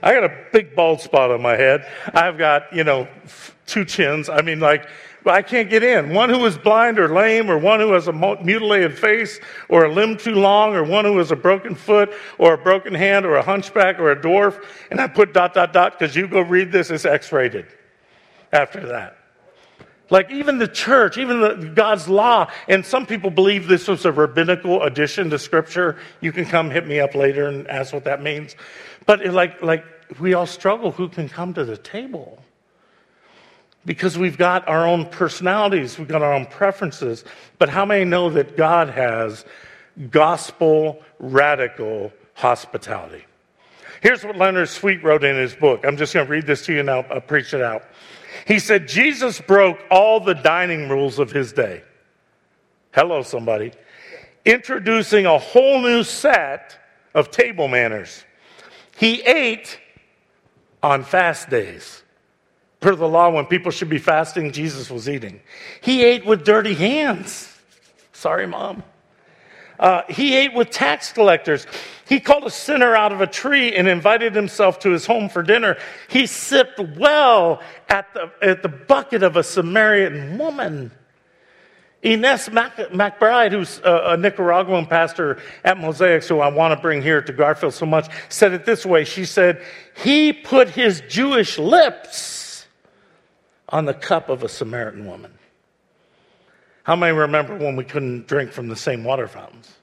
I 0.01 0.13
got 0.13 0.23
a 0.23 0.45
big 0.53 0.75
bald 0.75 1.01
spot 1.01 1.31
on 1.31 1.41
my 1.41 1.55
head. 1.55 1.85
I've 2.13 2.37
got, 2.37 2.71
you 2.73 2.83
know, 2.83 3.07
two 3.65 3.83
chins. 3.83 4.29
I 4.29 4.41
mean, 4.41 4.59
like, 4.59 4.87
I 5.25 5.41
can't 5.41 5.69
get 5.69 5.83
in. 5.83 6.13
One 6.13 6.29
who 6.29 6.45
is 6.45 6.57
blind 6.57 6.99
or 6.99 7.13
lame, 7.13 7.49
or 7.49 7.57
one 7.57 7.79
who 7.79 7.91
has 7.93 8.07
a 8.07 8.13
mutilated 8.13 8.97
face, 8.97 9.39
or 9.67 9.85
a 9.85 9.91
limb 9.91 10.17
too 10.17 10.35
long, 10.35 10.73
or 10.75 10.83
one 10.83 11.03
who 11.03 11.17
has 11.17 11.31
a 11.31 11.35
broken 11.35 11.75
foot, 11.75 12.13
or 12.37 12.53
a 12.53 12.57
broken 12.57 12.93
hand, 12.93 13.25
or 13.25 13.35
a 13.35 13.43
hunchback, 13.43 13.99
or 13.99 14.11
a 14.11 14.15
dwarf. 14.15 14.63
And 14.89 15.01
I 15.01 15.07
put 15.07 15.33
dot, 15.33 15.53
dot, 15.53 15.73
dot, 15.73 15.99
because 15.99 16.15
you 16.15 16.27
go 16.27 16.41
read 16.41 16.71
this, 16.71 16.89
it's 16.89 17.05
X 17.05 17.31
rated 17.31 17.67
after 18.53 18.87
that. 18.87 19.18
Like 20.09 20.31
even 20.31 20.57
the 20.57 20.67
church, 20.67 21.17
even 21.17 21.41
the, 21.41 21.71
God's 21.75 22.07
law, 22.07 22.49
and 22.67 22.85
some 22.85 23.05
people 23.05 23.29
believe 23.29 23.67
this 23.67 23.87
was 23.87 24.05
a 24.05 24.11
rabbinical 24.11 24.81
addition 24.83 25.29
to 25.29 25.39
Scripture. 25.39 25.97
You 26.19 26.31
can 26.31 26.45
come 26.45 26.71
hit 26.71 26.87
me 26.87 26.99
up 26.99 27.13
later 27.13 27.47
and 27.47 27.67
ask 27.67 27.93
what 27.93 28.05
that 28.05 28.21
means. 28.21 28.55
But 29.05 29.25
like, 29.27 29.61
like 29.61 29.85
we 30.19 30.33
all 30.33 30.47
struggle 30.47 30.91
who 30.91 31.09
can 31.09 31.29
come 31.29 31.53
to 31.53 31.63
the 31.63 31.77
table 31.77 32.43
because 33.85 34.17
we've 34.17 34.37
got 34.37 34.67
our 34.67 34.87
own 34.87 35.05
personalities, 35.05 35.97
we've 35.97 36.07
got 36.07 36.21
our 36.21 36.33
own 36.33 36.45
preferences. 36.47 37.23
But 37.57 37.69
how 37.69 37.85
many 37.85 38.05
know 38.05 38.29
that 38.31 38.57
God 38.57 38.89
has 38.89 39.45
gospel 40.09 41.03
radical 41.19 42.11
hospitality? 42.33 43.25
Here's 44.01 44.23
what 44.23 44.37
Leonard 44.37 44.69
Sweet 44.69 45.03
wrote 45.03 45.23
in 45.23 45.35
his 45.35 45.53
book. 45.53 45.85
I'm 45.85 45.97
just 45.97 46.13
going 46.13 46.25
to 46.25 46.31
read 46.31 46.45
this 46.45 46.65
to 46.65 46.73
you 46.73 46.79
and 46.79 46.89
I'll, 46.89 47.05
I'll 47.11 47.21
preach 47.21 47.53
it 47.53 47.61
out. 47.61 47.83
He 48.47 48.59
said 48.59 48.87
Jesus 48.87 49.41
broke 49.41 49.79
all 49.89 50.19
the 50.19 50.35
dining 50.35 50.89
rules 50.89 51.19
of 51.19 51.31
his 51.31 51.53
day. 51.53 51.83
Hello, 52.93 53.21
somebody. 53.21 53.71
Introducing 54.45 55.25
a 55.25 55.37
whole 55.37 55.81
new 55.81 56.03
set 56.03 56.77
of 57.13 57.31
table 57.31 57.67
manners. 57.67 58.23
He 58.97 59.21
ate 59.21 59.79
on 60.81 61.03
fast 61.03 61.49
days. 61.49 62.03
Per 62.79 62.95
the 62.95 63.07
law, 63.07 63.29
when 63.29 63.45
people 63.45 63.71
should 63.71 63.89
be 63.89 63.97
fasting, 63.97 64.51
Jesus 64.51 64.89
was 64.89 65.09
eating. 65.09 65.41
He 65.81 66.03
ate 66.03 66.25
with 66.25 66.45
dirty 66.45 66.73
hands. 66.73 67.53
Sorry, 68.13 68.47
mom. 68.47 68.83
Uh, 69.79 70.01
he 70.09 70.35
ate 70.35 70.53
with 70.53 70.69
tax 70.69 71.13
collectors. 71.13 71.65
He 72.07 72.19
called 72.19 72.43
a 72.43 72.51
sinner 72.51 72.95
out 72.95 73.13
of 73.13 73.21
a 73.21 73.27
tree 73.27 73.73
and 73.73 73.87
invited 73.87 74.35
himself 74.35 74.79
to 74.79 74.91
his 74.91 75.05
home 75.05 75.29
for 75.29 75.41
dinner. 75.41 75.77
He 76.09 76.25
sipped 76.25 76.79
well 76.97 77.61
at 77.87 78.13
the, 78.13 78.31
at 78.41 78.61
the 78.61 78.67
bucket 78.67 79.23
of 79.23 79.37
a 79.37 79.43
Samaritan 79.43 80.37
woman. 80.37 80.91
Ines 82.01 82.49
Mac- 82.51 82.77
McBride, 82.77 83.51
who's 83.51 83.79
a, 83.79 84.13
a 84.13 84.17
Nicaraguan 84.17 84.85
pastor 84.85 85.41
at 85.63 85.77
Mosaix, 85.77 86.27
who 86.27 86.39
I 86.39 86.49
want 86.49 86.73
to 86.73 86.81
bring 86.81 87.01
here 87.01 87.21
to 87.21 87.33
Garfield 87.33 87.73
so 87.73 87.85
much, 87.85 88.07
said 88.29 88.53
it 88.53 88.65
this 88.65 88.85
way. 88.85 89.03
She 89.03 89.25
said, 89.25 89.61
He 90.03 90.33
put 90.33 90.69
his 90.69 91.01
Jewish 91.09 91.57
lips 91.57 92.67
on 93.67 93.85
the 93.85 93.93
cup 93.93 94.29
of 94.29 94.43
a 94.43 94.49
Samaritan 94.49 95.05
woman. 95.05 95.38
How 96.83 96.95
many 96.95 97.15
remember 97.15 97.55
when 97.57 97.75
we 97.75 97.83
couldn't 97.83 98.27
drink 98.27 98.51
from 98.51 98.67
the 98.67 98.75
same 98.75 99.03
water 99.03 99.27
fountains? 99.27 99.73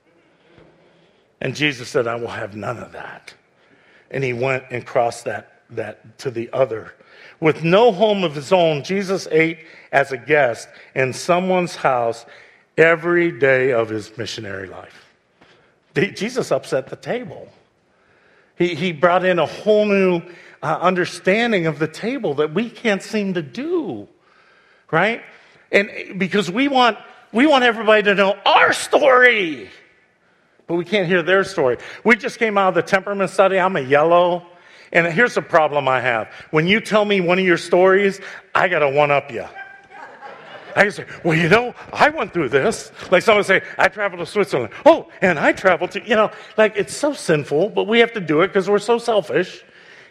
And 1.41 1.55
Jesus 1.55 1.89
said, 1.89 2.07
I 2.07 2.17
will 2.17 2.29
have 2.29 2.57
none 2.57 2.79
of 2.79 2.93
that. 2.93 3.35
And 4.11 4.25
he 4.25 4.33
went 4.33 4.65
and 4.71 4.87
crossed 4.87 5.25
that, 5.25 5.63
that 5.71 6.19
to 6.21 6.31
the 6.31 6.51
other. 6.53 6.95
With 7.41 7.63
no 7.63 7.93
home 7.93 8.25
of 8.25 8.35
his 8.35 8.53
own, 8.53 8.83
Jesus 8.83 9.29
ate 9.31 9.59
as 9.93 10.13
a 10.13 10.17
guest 10.17 10.69
in 10.95 11.13
someone's 11.13 11.77
house 11.77 12.25
every 12.79 13.31
day 13.31 13.73
of 13.73 13.89
his 13.89 14.17
missionary 14.17 14.69
life. 14.69 15.07
Jesus 15.95 16.51
upset 16.51 16.89
the 16.89 16.97
table. 16.97 17.49
He, 18.57 18.75
he 18.75 18.93
brought 18.93 19.25
in 19.25 19.39
a 19.39 19.47
whole 19.47 19.87
new 19.87 20.23
uh, 20.63 20.79
understanding 20.81 21.67
of 21.67 21.79
the 21.79 21.89
table 21.89 22.35
that 22.35 22.55
we 22.55 22.71
can't 22.71 23.03
seem 23.03 23.35
to 23.35 23.43
do, 23.43 24.09
right? 24.91 25.23
And 25.73 26.19
because 26.19 26.51
we 26.51 26.69
want, 26.69 26.99
we 27.33 27.47
want 27.47 27.65
everybody 27.65 28.03
to 28.05 28.15
know 28.15 28.39
our 28.45 28.73
story, 28.73 29.71
but 30.67 30.75
we 30.75 30.85
can't 30.85 31.07
hear 31.07 31.23
their 31.23 31.45
story. 31.45 31.79
We 32.05 32.17
just 32.17 32.39
came 32.39 32.57
out 32.57 32.69
of 32.69 32.75
the 32.75 32.83
temperament 32.83 33.31
study. 33.31 33.59
I'm 33.59 33.77
a 33.77 33.81
yellow. 33.81 34.47
And 34.93 35.07
here's 35.13 35.35
the 35.35 35.43
problem 35.43 35.89
I 35.89 36.01
have. 36.01 36.29
When 36.51 36.67
you 36.67 36.81
tell 36.81 37.05
me 37.05 37.21
one 37.21 37.39
of 37.39 37.45
your 37.45 37.59
stories, 37.59 38.21
I 38.55 38.69
got 38.69 38.81
to 38.81 38.89
one 38.89 39.11
up 39.11 39.31
you. 39.31 39.45
I 40.77 40.91
say, 40.91 41.07
well, 41.25 41.37
you 41.37 41.49
know, 41.49 41.75
I 41.93 42.11
went 42.11 42.35
through 42.35 42.51
this. 42.51 42.93
Like 43.11 43.23
someone 43.23 43.45
say, 43.45 43.63
I 43.79 43.89
traveled 43.89 44.21
to 44.21 44.27
Switzerland. 44.27 44.73
Oh, 44.85 45.11
and 45.23 45.39
I 45.39 45.53
traveled 45.53 45.93
to, 45.93 46.07
you 46.07 46.15
know, 46.15 46.31
like 46.59 46.77
it's 46.77 46.95
so 46.95 47.15
sinful, 47.15 47.71
but 47.71 47.85
we 47.89 47.99
have 48.01 48.13
to 48.13 48.21
do 48.21 48.43
it 48.43 48.49
because 48.49 48.69
we're 48.69 48.79
so 48.79 48.99
selfish. 48.99 49.65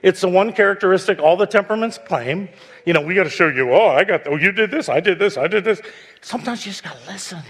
It's 0.06 0.22
the 0.22 0.30
one 0.30 0.54
characteristic 0.54 1.18
all 1.18 1.36
the 1.36 1.48
temperaments 1.48 1.98
claim. 1.98 2.48
You 2.86 2.94
know, 2.94 3.02
we 3.02 3.16
got 3.16 3.24
to 3.24 3.30
show 3.32 3.48
you, 3.48 3.74
oh, 3.74 3.88
I 3.88 4.04
got, 4.04 4.28
oh, 4.28 4.36
you 4.36 4.52
did 4.52 4.70
this, 4.70 4.88
I 4.88 5.00
did 5.00 5.18
this, 5.18 5.36
I 5.36 5.48
did 5.48 5.64
this. 5.64 5.82
Sometimes 6.22 6.64
you 6.64 6.72
just 6.72 6.84
got 6.84 6.96
to 6.96 7.12
listen 7.12 7.42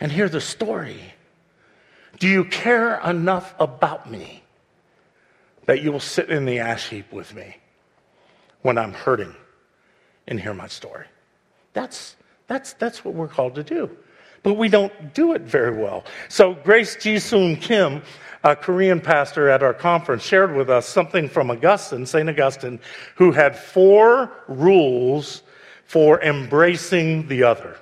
and 0.00 0.10
hear 0.10 0.30
the 0.30 0.40
story. 0.40 0.98
Do 2.18 2.26
you 2.26 2.46
care 2.46 2.98
enough 3.00 3.54
about 3.60 4.10
me 4.10 4.42
that 5.66 5.82
you 5.82 5.92
will 5.92 6.00
sit 6.00 6.30
in 6.30 6.46
the 6.46 6.58
ash 6.58 6.88
heap 6.88 7.12
with 7.12 7.34
me 7.34 7.58
when 8.62 8.78
I'm 8.78 8.94
hurting 8.94 9.36
and 10.26 10.40
hear 10.40 10.54
my 10.54 10.68
story? 10.68 11.04
That's, 11.74 12.16
that's, 12.46 12.72
that's 12.72 13.04
what 13.04 13.12
we're 13.12 13.28
called 13.28 13.56
to 13.56 13.62
do. 13.62 13.90
But 14.42 14.54
we 14.54 14.70
don't 14.70 15.12
do 15.12 15.34
it 15.34 15.42
very 15.42 15.76
well. 15.76 16.06
So 16.30 16.54
Grace 16.54 16.96
Jisun 16.96 17.60
Kim, 17.60 18.00
a 18.42 18.56
Korean 18.56 19.00
pastor 19.00 19.48
at 19.48 19.62
our 19.62 19.74
conference, 19.74 20.22
shared 20.22 20.54
with 20.54 20.70
us 20.70 20.86
something 20.86 21.28
from 21.28 21.50
Augustine, 21.50 22.06
St. 22.06 22.28
Augustine, 22.28 22.80
who 23.16 23.32
had 23.32 23.56
four 23.56 24.32
rules 24.48 25.42
for 25.86 26.22
embracing 26.22 27.28
the 27.28 27.42
other. 27.42 27.76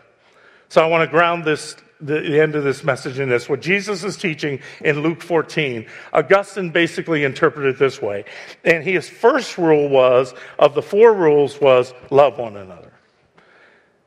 So 0.68 0.82
I 0.82 0.86
want 0.86 1.08
to 1.08 1.10
ground 1.10 1.44
this 1.44 1.76
the, 2.00 2.40
end 2.40 2.54
of 2.54 2.64
this 2.64 2.84
message 2.84 3.18
in 3.18 3.28
this. 3.28 3.48
What 3.48 3.60
Jesus 3.60 4.04
is 4.04 4.16
teaching 4.16 4.60
in 4.80 5.02
Luke 5.02 5.22
14, 5.22 5.86
Augustine 6.12 6.70
basically 6.70 7.24
interpreted 7.24 7.78
this 7.78 8.00
way. 8.00 8.24
And 8.64 8.84
his 8.84 9.08
first 9.08 9.58
rule 9.58 9.88
was, 9.88 10.34
of 10.58 10.74
the 10.74 10.82
four 10.82 11.12
rules, 11.12 11.60
was 11.60 11.92
love 12.10 12.38
one 12.38 12.56
another. 12.56 12.92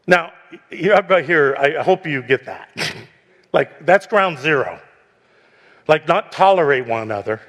Now, 0.07 0.33
everybody 0.71 1.25
here, 1.25 1.55
I 1.57 1.83
hope 1.83 2.05
you 2.05 2.21
get 2.21 2.45
that. 2.45 2.95
like, 3.53 3.85
that's 3.85 4.07
ground 4.07 4.39
zero. 4.39 4.79
Like, 5.87 6.07
not 6.07 6.31
tolerate 6.31 6.87
one 6.87 7.01
another, 7.01 7.41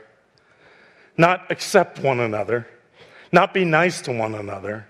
not 1.16 1.50
accept 1.50 1.98
one 1.98 2.20
another, 2.20 2.66
not 3.30 3.54
be 3.54 3.64
nice 3.64 4.00
to 4.02 4.12
one 4.12 4.34
another, 4.34 4.86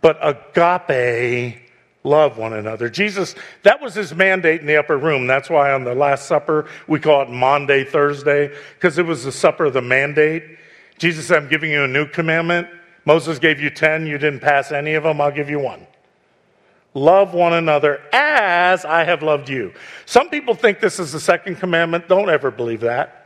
but 0.00 0.18
agape 0.22 1.60
love 2.04 2.38
one 2.38 2.52
another. 2.52 2.88
Jesus, 2.88 3.34
that 3.62 3.80
was 3.80 3.94
his 3.94 4.14
mandate 4.14 4.60
in 4.60 4.66
the 4.66 4.76
upper 4.76 4.96
room. 4.96 5.26
That's 5.26 5.50
why 5.50 5.72
on 5.72 5.84
the 5.84 5.94
Last 5.94 6.26
Supper, 6.26 6.66
we 6.86 7.00
call 7.00 7.22
it 7.22 7.30
Maundy 7.30 7.84
Thursday, 7.84 8.52
because 8.74 8.98
it 8.98 9.06
was 9.06 9.24
the 9.24 9.32
supper 9.32 9.66
of 9.66 9.74
the 9.74 9.82
mandate. 9.82 10.58
Jesus 10.98 11.26
said, 11.26 11.42
I'm 11.42 11.48
giving 11.48 11.70
you 11.70 11.84
a 11.84 11.88
new 11.88 12.06
commandment. 12.06 12.68
Moses 13.04 13.38
gave 13.38 13.60
you 13.60 13.70
10, 13.70 14.06
you 14.06 14.18
didn't 14.18 14.40
pass 14.40 14.70
any 14.70 14.94
of 14.94 15.02
them, 15.02 15.20
I'll 15.20 15.30
give 15.30 15.50
you 15.50 15.58
one. 15.58 15.86
Love 16.94 17.34
one 17.34 17.52
another 17.52 18.00
as 18.12 18.84
I 18.84 19.04
have 19.04 19.22
loved 19.22 19.48
you. 19.48 19.72
Some 20.06 20.30
people 20.30 20.54
think 20.54 20.80
this 20.80 20.98
is 20.98 21.12
the 21.12 21.20
second 21.20 21.56
commandment. 21.56 22.08
Don't 22.08 22.30
ever 22.30 22.50
believe 22.50 22.80
that. 22.80 23.18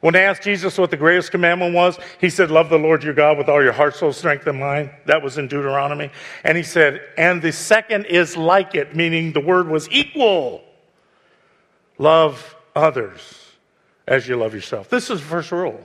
When 0.00 0.14
they 0.14 0.24
asked 0.24 0.42
Jesus 0.42 0.78
what 0.78 0.90
the 0.90 0.96
greatest 0.96 1.30
commandment 1.30 1.74
was, 1.74 1.98
he 2.20 2.30
said, 2.30 2.50
Love 2.50 2.70
the 2.70 2.78
Lord 2.78 3.04
your 3.04 3.12
God 3.12 3.36
with 3.36 3.48
all 3.48 3.62
your 3.62 3.72
heart, 3.72 3.94
soul, 3.94 4.12
strength, 4.12 4.46
and 4.46 4.58
mind. 4.58 4.90
That 5.04 5.22
was 5.22 5.36
in 5.36 5.46
Deuteronomy. 5.46 6.10
And 6.42 6.56
he 6.56 6.62
said, 6.62 7.02
And 7.18 7.42
the 7.42 7.52
second 7.52 8.06
is 8.06 8.36
like 8.36 8.74
it, 8.74 8.96
meaning 8.96 9.32
the 9.32 9.40
word 9.40 9.68
was 9.68 9.90
equal. 9.90 10.62
Love 11.98 12.56
others 12.74 13.52
as 14.08 14.26
you 14.26 14.36
love 14.36 14.54
yourself. 14.54 14.88
This 14.88 15.10
is 15.10 15.20
the 15.20 15.26
first 15.26 15.52
rule. 15.52 15.84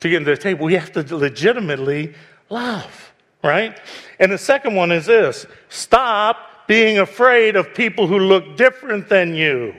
To 0.00 0.08
get 0.08 0.16
into 0.16 0.30
the 0.30 0.36
table, 0.36 0.64
we 0.64 0.74
have 0.74 0.92
to 0.92 1.16
legitimately 1.16 2.14
love, 2.48 3.12
right? 3.42 3.78
And 4.18 4.32
the 4.32 4.38
second 4.38 4.74
one 4.74 4.92
is 4.92 5.06
this 5.06 5.46
stop 5.68 6.66
being 6.66 6.98
afraid 6.98 7.56
of 7.56 7.74
people 7.74 8.06
who 8.06 8.18
look 8.18 8.56
different 8.56 9.08
than 9.08 9.34
you 9.34 9.74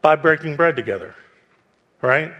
by 0.00 0.16
breaking 0.16 0.56
bread 0.56 0.76
together 0.76 1.14
right? 2.04 2.32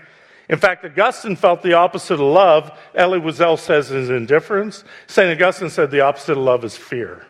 In 0.51 0.59
fact, 0.59 0.85
Augustine 0.85 1.37
felt 1.37 1.63
the 1.63 1.73
opposite 1.73 2.15
of 2.15 2.21
love. 2.21 2.79
Elie 2.95 3.19
Wiesel 3.19 3.59
says 3.59 3.91
is 3.91 4.11
indifference. 4.11 4.85
St. 5.07 5.31
Augustine 5.31 5.71
said 5.71 5.91
the 5.91 6.03
opposite 6.03 6.33
of 6.33 6.39
love 6.39 6.65
is 6.65 6.77
fear. 6.77 7.27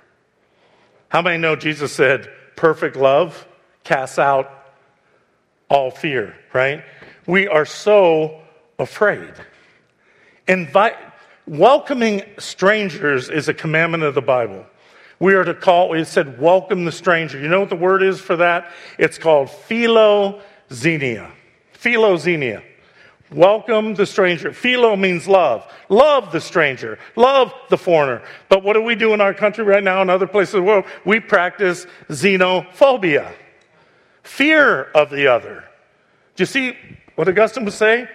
How 1.09 1.23
many 1.23 1.39
know 1.39 1.55
Jesus 1.55 1.93
said, 1.93 2.29
perfect 2.57 2.97
love 2.97 3.47
casts 3.85 4.19
out 4.19 4.51
all 5.69 5.93
fear, 5.93 6.35
right? 6.53 6.83
We 7.27 7.47
are 7.47 7.65
so 7.65 8.43
afraid. 8.81 9.33
Invite, 10.49 10.97
welcoming 11.47 12.23
strangers 12.39 13.31
is 13.31 13.49
a 13.49 13.55
commandment 13.55 14.03
of 14.03 14.15
the 14.15 14.23
Bible. 14.23 14.65
We 15.21 15.35
are 15.35 15.45
to 15.45 15.55
call, 15.55 15.95
it 15.95 16.07
said, 16.07 16.41
welcome 16.41 16.85
the 16.85 16.93
stranger. 16.93 17.39
You 17.39 17.49
know 17.49 17.61
what 17.61 17.71
the 17.71 17.77
word 17.77 18.03
is 18.03 18.21
for 18.21 18.37
that? 18.37 18.71
It's 18.99 19.19
called 19.19 19.49
philoxenia. 19.49 21.31
Philoxenia. 21.75 22.63
Welcome 23.31 23.95
the 23.95 24.07
stranger. 24.07 24.53
Philo 24.53 24.97
means 24.97 25.27
love. 25.27 25.67
Love 25.89 26.31
the 26.31 26.41
stranger. 26.41 26.99
Love 27.17 27.53
the 27.69 27.79
foreigner. 27.79 28.23
But 28.49 28.63
what 28.63 28.75
do 28.75 28.83
we 28.83 28.95
do 28.95 29.13
in 29.13 29.21
our 29.21 29.35
country 29.35 29.65
right 29.65 29.83
now 29.83 30.03
and 30.03 30.11
other 30.11 30.27
places 30.27 30.55
of 30.55 30.61
the 30.61 30.67
world? 30.67 30.85
We 31.05 31.21
practice 31.21 31.87
xenophobia. 32.09 33.33
Fear 34.23 34.85
of 34.95 35.11
the 35.11 35.27
other. 35.27 35.65
Do 36.37 36.43
you 36.43 36.47
see 36.47 36.77
what 37.15 37.29
Augustine 37.29 37.65
would 37.65 37.75
say? 37.75 38.09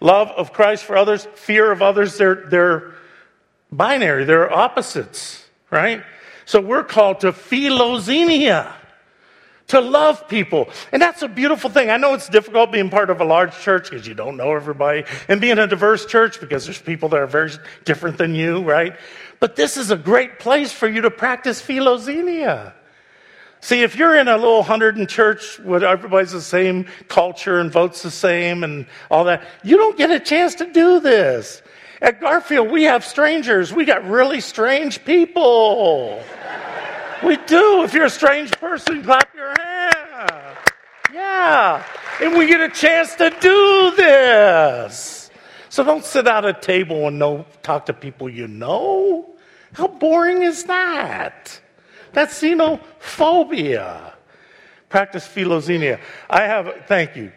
Love 0.00 0.28
of 0.30 0.52
Christ 0.52 0.84
for 0.84 0.96
others, 0.96 1.26
fear 1.34 1.72
of 1.72 1.82
others, 1.82 2.18
they're, 2.18 2.46
they're 2.48 2.94
binary, 3.72 4.24
they're 4.24 4.52
opposites, 4.52 5.44
right? 5.70 6.02
So 6.44 6.60
we're 6.60 6.84
called 6.84 7.20
to 7.20 7.32
philoxenia 7.32 8.72
to 9.68 9.80
love 9.80 10.28
people. 10.28 10.68
And 10.92 11.02
that's 11.02 11.22
a 11.22 11.28
beautiful 11.28 11.70
thing. 11.70 11.90
I 11.90 11.96
know 11.96 12.14
it's 12.14 12.28
difficult 12.28 12.72
being 12.72 12.90
part 12.90 13.10
of 13.10 13.20
a 13.20 13.24
large 13.24 13.58
church 13.58 13.90
because 13.90 14.06
you 14.06 14.14
don't 14.14 14.36
know 14.36 14.54
everybody, 14.54 15.04
and 15.28 15.40
being 15.40 15.58
a 15.58 15.66
diverse 15.66 16.06
church 16.06 16.40
because 16.40 16.64
there's 16.64 16.80
people 16.80 17.08
that 17.10 17.18
are 17.18 17.26
very 17.26 17.50
different 17.84 18.18
than 18.18 18.34
you, 18.34 18.62
right? 18.62 18.96
But 19.40 19.56
this 19.56 19.76
is 19.76 19.90
a 19.90 19.96
great 19.96 20.38
place 20.38 20.72
for 20.72 20.88
you 20.88 21.00
to 21.02 21.10
practice 21.10 21.60
philoxenia. 21.60 22.72
See, 23.66 23.82
if 23.82 23.96
you're 23.96 24.14
in 24.14 24.28
a 24.28 24.36
little 24.36 24.62
hundred 24.62 24.96
in 24.96 25.08
church 25.08 25.58
where 25.58 25.84
everybody's 25.84 26.30
the 26.30 26.40
same 26.40 26.86
culture 27.08 27.58
and 27.58 27.68
votes 27.68 28.00
the 28.00 28.12
same 28.12 28.62
and 28.62 28.86
all 29.10 29.24
that, 29.24 29.42
you 29.64 29.76
don't 29.76 29.98
get 29.98 30.08
a 30.12 30.20
chance 30.20 30.54
to 30.54 30.70
do 30.70 31.00
this. 31.00 31.62
At 32.00 32.20
Garfield, 32.20 32.70
we 32.70 32.84
have 32.84 33.04
strangers. 33.04 33.72
We 33.72 33.84
got 33.84 34.04
really 34.04 34.40
strange 34.40 35.04
people. 35.04 36.22
We 37.24 37.38
do. 37.38 37.82
If 37.82 37.92
you're 37.92 38.04
a 38.04 38.08
strange 38.08 38.52
person, 38.52 39.02
clap 39.02 39.34
your 39.34 39.52
hand. 39.60 40.56
Yeah. 41.12 41.84
And 42.22 42.38
we 42.38 42.46
get 42.46 42.60
a 42.60 42.68
chance 42.68 43.16
to 43.16 43.30
do 43.40 43.92
this. 43.96 45.28
So 45.70 45.82
don't 45.82 46.04
sit 46.04 46.28
at 46.28 46.44
a 46.44 46.52
table 46.52 47.08
and 47.08 47.18
no, 47.18 47.46
talk 47.64 47.86
to 47.86 47.92
people 47.92 48.30
you 48.30 48.46
know. 48.46 49.34
How 49.72 49.88
boring 49.88 50.42
is 50.42 50.62
that? 50.66 51.60
That's 52.16 52.40
xenophobia. 52.40 54.14
Practice 54.88 55.28
philoxenia. 55.28 56.00
I 56.30 56.44
have, 56.44 56.84
thank 56.88 57.14
you. 57.14 57.30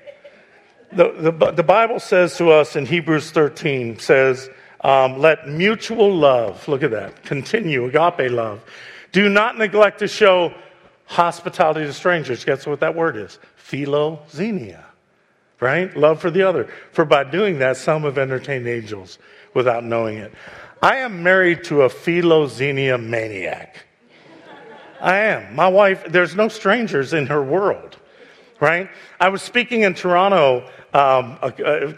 The, 0.94 1.12
the, 1.12 1.52
the 1.52 1.64
Bible 1.64 2.00
says 2.00 2.38
to 2.38 2.52
us 2.52 2.78
in 2.78 2.86
Hebrews 2.86 3.32
13, 3.32 4.00
says, 4.00 4.50
um, 4.80 5.20
let 5.20 5.50
mutual 5.50 6.16
love, 6.16 6.66
look 6.70 6.82
at 6.82 6.92
that, 6.92 7.24
continue, 7.24 7.88
agape 7.88 8.32
love, 8.32 8.64
do 9.12 9.28
not 9.28 9.58
neglect 9.58 10.00
to 10.00 10.08
show 10.08 10.54
hospitality 11.08 11.86
to 11.86 11.92
strangers. 11.92 12.46
Guess 12.46 12.66
what 12.66 12.80
that 12.80 12.96
word 12.96 13.18
is? 13.18 13.38
Philoxenia. 13.62 14.86
Right? 15.60 15.94
Love 15.98 16.22
for 16.22 16.32
the 16.32 16.44
other. 16.44 16.70
For 16.94 17.04
by 17.04 17.26
doing 17.26 17.60
that, 17.60 17.76
some 17.76 18.04
have 18.04 18.18
entertained 18.18 18.66
angels 18.66 19.20
without 19.54 19.84
knowing 19.84 20.20
it. 20.20 20.32
I 20.82 21.00
am 21.00 21.22
married 21.22 21.66
to 21.66 21.82
a 21.82 21.90
philoxenia 21.90 22.98
maniac. 22.98 23.88
I 25.02 25.18
am. 25.18 25.56
My 25.56 25.68
wife, 25.68 26.04
there's 26.08 26.36
no 26.36 26.48
strangers 26.48 27.14
in 27.14 27.28
her 27.28 27.44
world, 27.44 27.98
right? 28.60 28.90
I 29.20 29.30
was 29.30 29.42
speaking 29.42 29.84
in 29.84 29.94
Toronto 29.94 30.70
um, 30.94 31.38
uh, 31.42 31.52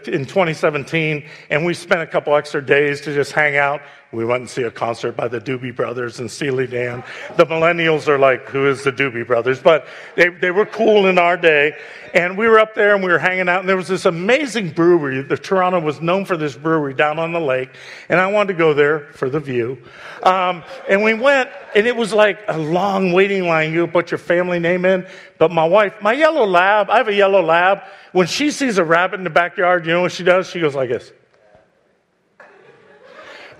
in 0.06 0.24
2017, 0.24 1.28
and 1.50 1.64
we 1.64 1.74
spent 1.74 2.00
a 2.00 2.06
couple 2.06 2.34
extra 2.36 2.64
days 2.64 3.00
to 3.02 3.14
just 3.14 3.32
hang 3.32 3.56
out 3.56 3.80
we 4.12 4.26
went 4.26 4.42
and 4.42 4.50
see 4.50 4.62
a 4.62 4.70
concert 4.70 5.12
by 5.12 5.26
the 5.26 5.40
Doobie 5.40 5.74
Brothers 5.74 6.20
and 6.20 6.30
Steely 6.30 6.66
Dan. 6.66 7.02
The 7.36 7.46
millennials 7.46 8.08
are 8.08 8.18
like, 8.18 8.46
who 8.48 8.68
is 8.68 8.84
the 8.84 8.92
Doobie 8.92 9.26
Brothers? 9.26 9.58
But 9.58 9.86
they, 10.16 10.28
they 10.28 10.50
were 10.50 10.66
cool 10.66 11.06
in 11.06 11.18
our 11.18 11.38
day. 11.38 11.76
And 12.12 12.36
we 12.36 12.46
were 12.46 12.58
up 12.58 12.74
there 12.74 12.94
and 12.94 13.02
we 13.02 13.10
were 13.10 13.18
hanging 13.18 13.48
out, 13.48 13.60
and 13.60 13.68
there 13.68 13.76
was 13.76 13.88
this 13.88 14.04
amazing 14.04 14.72
brewery. 14.72 15.22
The 15.22 15.38
Toronto 15.38 15.80
was 15.80 16.02
known 16.02 16.26
for 16.26 16.36
this 16.36 16.54
brewery 16.54 16.92
down 16.92 17.18
on 17.18 17.32
the 17.32 17.40
lake. 17.40 17.70
And 18.10 18.20
I 18.20 18.26
wanted 18.26 18.52
to 18.52 18.58
go 18.58 18.74
there 18.74 19.08
for 19.14 19.30
the 19.30 19.40
view. 19.40 19.78
Um, 20.22 20.62
and 20.90 21.02
we 21.02 21.14
went, 21.14 21.48
and 21.74 21.86
it 21.86 21.96
was 21.96 22.12
like 22.12 22.38
a 22.48 22.58
long 22.58 23.12
waiting 23.12 23.46
line. 23.46 23.72
You 23.72 23.86
put 23.86 24.10
your 24.10 24.18
family 24.18 24.58
name 24.58 24.84
in. 24.84 25.06
But 25.38 25.52
my 25.52 25.64
wife, 25.64 25.94
my 26.02 26.12
yellow 26.12 26.44
lab, 26.44 26.90
I 26.90 26.98
have 26.98 27.08
a 27.08 27.14
yellow 27.14 27.42
lab. 27.42 27.80
When 28.12 28.26
she 28.26 28.50
sees 28.50 28.76
a 28.76 28.84
rabbit 28.84 29.20
in 29.20 29.24
the 29.24 29.30
backyard, 29.30 29.86
you 29.86 29.92
know 29.92 30.02
what 30.02 30.12
she 30.12 30.22
does? 30.22 30.50
She 30.50 30.60
goes 30.60 30.74
like 30.74 30.90
this. 30.90 31.12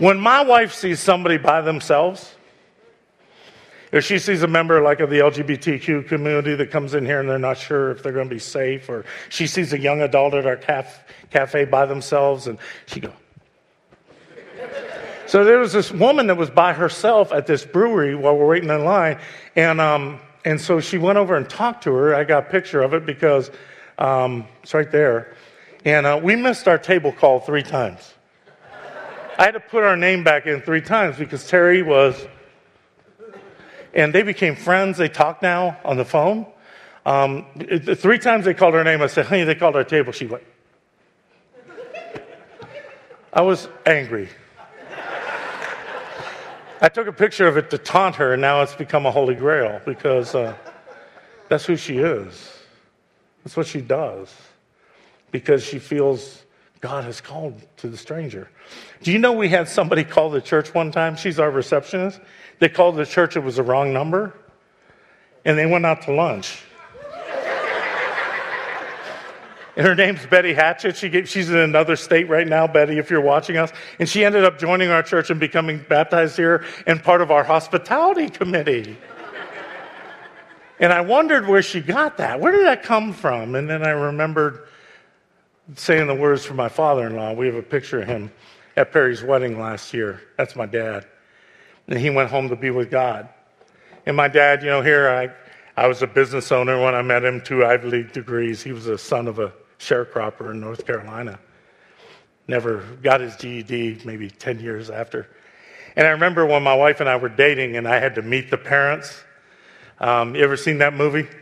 When 0.03 0.19
my 0.19 0.43
wife 0.43 0.75
sees 0.75 0.99
somebody 0.99 1.37
by 1.37 1.61
themselves, 1.61 2.35
If 3.93 4.05
she 4.05 4.19
sees 4.19 4.43
a 4.43 4.49
member 4.49 4.83
like 4.83 4.99
of 4.99 5.11
the 5.11 5.21
LGBTQ 5.21 6.09
community 6.09 6.57
that 6.57 6.73
comes 6.73 6.95
in 6.95 7.07
here 7.07 7.21
and 7.21 7.29
they're 7.29 7.39
not 7.39 7.57
sure 7.57 7.93
if 7.93 8.03
they're 8.03 8.11
going 8.11 8.29
to 8.29 8.35
be 8.35 8.41
safe, 8.41 8.89
or 8.89 9.05
she 9.29 9.47
sees 9.47 9.73
a 9.73 9.79
young 9.79 10.01
adult 10.01 10.35
at 10.35 10.45
our 10.45 10.57
caf- 10.57 11.05
cafe 11.31 11.67
by 11.67 11.87
themselves, 11.87 12.49
and 12.49 12.59
she 12.87 12.99
goes. 12.99 13.13
so 15.27 15.45
there 15.45 15.61
was 15.61 15.73
this 15.73 15.93
woman 15.93 16.27
that 16.27 16.37
was 16.37 16.51
by 16.51 16.73
herself 16.73 17.31
at 17.31 17.47
this 17.47 17.65
brewery 17.65 18.17
while 18.17 18.37
we're 18.37 18.49
waiting 18.49 18.71
in 18.71 18.85
line, 18.85 19.21
and 19.55 19.81
um, 19.81 20.19
and 20.45 20.61
so 20.61 20.81
she 20.81 20.99
went 20.99 21.17
over 21.17 21.37
and 21.37 21.49
talked 21.49 21.85
to 21.85 21.95
her. 21.95 22.13
I 22.13 22.25
got 22.25 22.49
a 22.49 22.51
picture 22.51 22.83
of 22.83 22.93
it 22.93 23.07
because 23.07 23.53
um, 23.99 24.49
it's 24.65 24.75
right 24.75 24.91
there, 24.91 25.37
and 25.85 26.07
uh, 26.07 26.19
we 26.21 26.35
missed 26.35 26.67
our 26.67 26.79
table 26.79 27.13
call 27.13 27.39
three 27.39 27.63
times. 27.63 28.15
I 29.39 29.45
had 29.45 29.53
to 29.53 29.61
put 29.61 29.83
our 29.83 29.97
name 29.97 30.25
back 30.25 30.47
in 30.47 30.61
three 30.61 30.83
times 30.83 31.17
because 31.17 31.49
Terry 31.49 31.83
was 31.83 32.27
and 33.95 34.15
they 34.15 34.23
became 34.23 34.57
friends. 34.57 34.99
They 34.99 35.09
talk 35.09 35.43
now 35.43 35.79
on 35.85 35.97
the 35.97 36.05
phone. 36.05 36.47
Um, 37.05 37.47
it, 37.57 37.99
three 37.99 38.19
times 38.19 38.45
they 38.45 38.55
called 38.55 38.75
her 38.75 38.85
name. 38.85 39.03
I 39.03 39.07
said, 39.07 39.27
honey, 39.27 39.45
they 39.45 39.55
called 39.55 39.77
our 39.77 39.85
table. 39.85 40.13
She 40.13 40.27
went. 40.27 40.45
I 43.33 43.43
was 43.43 43.69
angry. 43.87 44.29
I 46.81 46.89
took 46.89 47.07
a 47.07 47.13
picture 47.13 47.47
of 47.47 47.57
it 47.57 47.71
to 47.71 47.79
taunt 47.79 48.17
her, 48.17 48.33
and 48.33 48.43
now 48.43 48.63
it's 48.63 48.75
become 48.75 49.07
a 49.07 49.11
holy 49.11 49.35
grail 49.35 49.81
because 49.87 50.35
uh, 50.35 50.55
that's 51.49 51.65
who 51.65 51.77
she 51.77 51.99
is. 51.99 52.59
That's 53.45 53.57
what 53.57 53.67
she 53.67 53.81
does 53.81 54.35
because 55.31 55.65
she 55.65 55.79
feels 55.79 56.42
God 56.83 57.05
has 57.05 57.21
called 57.21 57.55
to 57.77 57.89
the 57.89 57.97
stranger. 57.97 58.51
Do 59.05 59.13
you 59.13 59.19
know 59.21 59.33
we 59.33 59.49
had 59.49 59.69
somebody 59.69 60.03
call 60.03 60.31
the 60.31 60.41
church 60.41 60.75
one 60.75 60.91
time? 60.91 61.15
She's 61.15 61.39
our 61.39 61.49
receptionist. 61.51 62.21
They 62.59 62.69
called 62.69 62.97
the 62.97 63.07
church, 63.07 63.37
it 63.37 63.41
was 63.41 63.57
the 63.57 63.63
wrong 63.63 63.93
number, 63.93 64.35
and 65.45 65.57
they 65.57 65.65
went 65.65 65.87
out 65.87 66.03
to 66.03 66.13
lunch. 66.13 66.61
and 69.77 69.87
her 69.87 69.95
name's 69.95 70.27
Betty 70.27 70.55
Hatchett. 70.55 70.97
She 70.97 71.09
gave, 71.09 71.29
she's 71.29 71.51
in 71.51 71.57
another 71.57 71.95
state 71.95 72.29
right 72.29 72.49
now, 72.49 72.67
Betty, 72.67 72.99
if 72.99 73.11
you're 73.11 73.21
watching 73.21 73.59
us. 73.59 73.71
And 74.01 74.09
she 74.09 74.25
ended 74.25 74.43
up 74.43 74.59
joining 74.59 74.91
our 74.91 75.05
church 75.05 75.31
and 75.31 75.39
becoming 75.39 75.85
baptized 75.89 76.37
here 76.37 76.65
and 76.89 77.01
part 77.01 77.21
of 77.21 77.31
our 77.31 77.45
hospitality 77.45 78.29
committee. 78.29 78.99
and 80.81 80.93
I 80.93 81.01
wondered 81.01 81.47
where 81.47 81.63
she 81.63 81.81
got 81.81 82.17
that. 82.17 82.41
Where 82.41 82.51
did 82.51 82.67
that 82.67 82.83
come 82.83 83.13
from? 83.13 83.55
And 83.55 83.71
then 83.71 83.87
I 83.87 83.91
remembered 83.91 84.67
saying 85.77 86.07
the 86.07 86.15
words 86.15 86.45
for 86.45 86.55
my 86.55 86.69
father 86.69 87.07
in 87.07 87.17
law. 87.17 87.33
We 87.33 87.47
have 87.47 87.55
a 87.55 87.63
picture 87.63 88.03
of 88.03 88.09
him 88.09 88.33
at 88.77 88.93
Perry's 88.93 89.23
wedding 89.23 89.61
last 89.61 89.93
year. 89.95 90.21
That's 90.37 90.57
my 90.57 90.67
dad 90.67 91.07
and 91.89 91.99
he 91.99 92.11
went 92.11 92.31
home 92.31 92.49
to 92.49 92.57
be 92.57 92.71
with 92.71 92.91
God. 92.91 93.29
And 94.07 94.17
my 94.17 94.29
dad, 94.29 94.63
you 94.63 94.71
know, 94.71 94.83
here 94.83 95.09
I, 95.09 95.31
I 95.81 95.87
was 95.87 96.03
a 96.03 96.07
business 96.07 96.53
owner 96.53 96.81
when 96.83 96.95
I 96.95 97.03
met 97.03 97.25
him, 97.25 97.41
two 97.41 97.65
Ivy 97.65 97.89
League 97.89 98.13
degrees. 98.13 98.63
He 98.63 98.73
was 98.73 98.87
a 98.87 98.99
son 98.99 99.29
of 99.29 99.39
a 99.39 99.53
sharecropper 99.79 100.51
in 100.51 100.61
North 100.61 100.87
Carolina. 100.87 101.39
Never 102.49 102.79
got 103.03 103.21
his 103.21 103.37
GED, 103.37 104.03
maybe 104.05 104.31
10 104.31 104.61
years 104.61 104.91
after. 104.91 105.29
And 105.97 106.07
I 106.07 106.11
remember 106.11 106.47
when 106.47 106.63
my 106.63 106.75
wife 106.75 107.01
and 107.01 107.09
I 107.09 107.17
were 107.17 107.29
dating 107.29 107.77
and 107.77 107.87
I 107.87 107.99
had 107.99 108.15
to 108.17 108.23
meet 108.23 108.51
the 108.51 108.59
parents. 108.59 109.23
Um, 110.01 110.35
you 110.35 110.43
ever 110.43 110.57
seen 110.57 110.79
that 110.79 110.95
movie? 110.95 111.29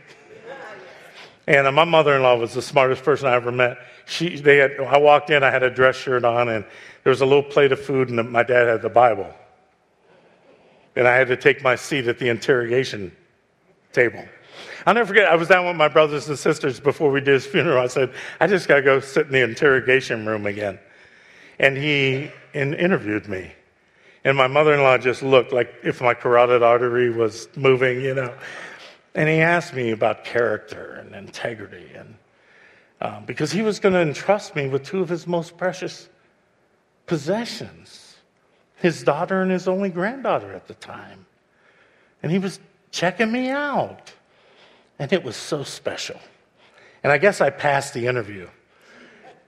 And 1.47 1.65
uh, 1.65 1.71
my 1.71 1.85
mother-in-law 1.85 2.35
was 2.35 2.53
the 2.53 2.61
smartest 2.61 3.03
person 3.03 3.27
I 3.27 3.33
ever 3.33 3.51
met. 3.51 3.79
She, 4.05 4.37
they 4.37 4.57
had, 4.57 4.79
I 4.79 4.97
walked 4.97 5.29
in, 5.29 5.43
I 5.43 5.51
had 5.51 5.63
a 5.63 5.69
dress 5.69 5.95
shirt 5.95 6.25
on, 6.25 6.49
and 6.49 6.65
there 7.03 7.11
was 7.11 7.21
a 7.21 7.25
little 7.25 7.43
plate 7.43 7.71
of 7.71 7.79
food, 7.79 8.09
and 8.09 8.31
my 8.31 8.43
dad 8.43 8.67
had 8.67 8.81
the 8.81 8.89
Bible 8.89 9.33
and 10.95 11.07
I 11.07 11.15
had 11.15 11.27
to 11.27 11.37
take 11.37 11.63
my 11.63 11.75
seat 11.75 12.07
at 12.07 12.19
the 12.19 12.29
interrogation 12.29 13.11
table. 13.93 14.23
I'll 14.85 14.93
never 14.93 15.07
forget, 15.07 15.27
I 15.27 15.35
was 15.35 15.47
down 15.47 15.65
with 15.65 15.75
my 15.75 15.87
brothers 15.87 16.27
and 16.27 16.37
sisters 16.37 16.79
before 16.79 17.11
we 17.11 17.19
did 17.19 17.33
his 17.33 17.45
funeral. 17.45 17.81
I 17.81 17.87
said, 17.87 18.13
I 18.39 18.47
just 18.47 18.67
got 18.67 18.75
to 18.75 18.81
go 18.81 18.99
sit 18.99 19.27
in 19.27 19.31
the 19.31 19.43
interrogation 19.43 20.25
room 20.25 20.45
again. 20.45 20.79
And 21.59 21.77
he 21.77 22.31
in, 22.53 22.73
interviewed 22.73 23.27
me. 23.27 23.51
And 24.23 24.35
my 24.35 24.47
mother 24.47 24.73
in 24.73 24.81
law 24.81 24.97
just 24.97 25.23
looked 25.23 25.53
like 25.53 25.73
if 25.83 26.01
my 26.01 26.13
carotid 26.13 26.63
artery 26.63 27.09
was 27.09 27.47
moving, 27.55 28.01
you 28.01 28.13
know. 28.13 28.33
And 29.15 29.29
he 29.29 29.35
asked 29.35 29.73
me 29.73 29.91
about 29.91 30.23
character 30.23 30.93
and 30.93 31.15
integrity, 31.15 31.91
and 31.95 32.15
um, 33.01 33.25
because 33.25 33.51
he 33.51 33.61
was 33.61 33.79
going 33.79 33.93
to 33.93 34.01
entrust 34.01 34.55
me 34.55 34.67
with 34.67 34.83
two 34.83 35.01
of 35.01 35.09
his 35.09 35.27
most 35.27 35.57
precious 35.57 36.07
possessions 37.07 38.11
his 38.81 39.03
daughter 39.03 39.41
and 39.41 39.51
his 39.51 39.67
only 39.67 39.89
granddaughter 39.89 40.51
at 40.53 40.67
the 40.67 40.73
time. 40.73 41.25
And 42.23 42.31
he 42.31 42.39
was 42.39 42.59
checking 42.89 43.31
me 43.31 43.49
out. 43.49 44.11
And 44.97 45.13
it 45.13 45.23
was 45.23 45.35
so 45.35 45.63
special. 45.63 46.19
And 47.03 47.11
I 47.13 47.17
guess 47.17 47.41
I 47.41 47.51
passed 47.51 47.93
the 47.93 48.07
interview 48.07 48.49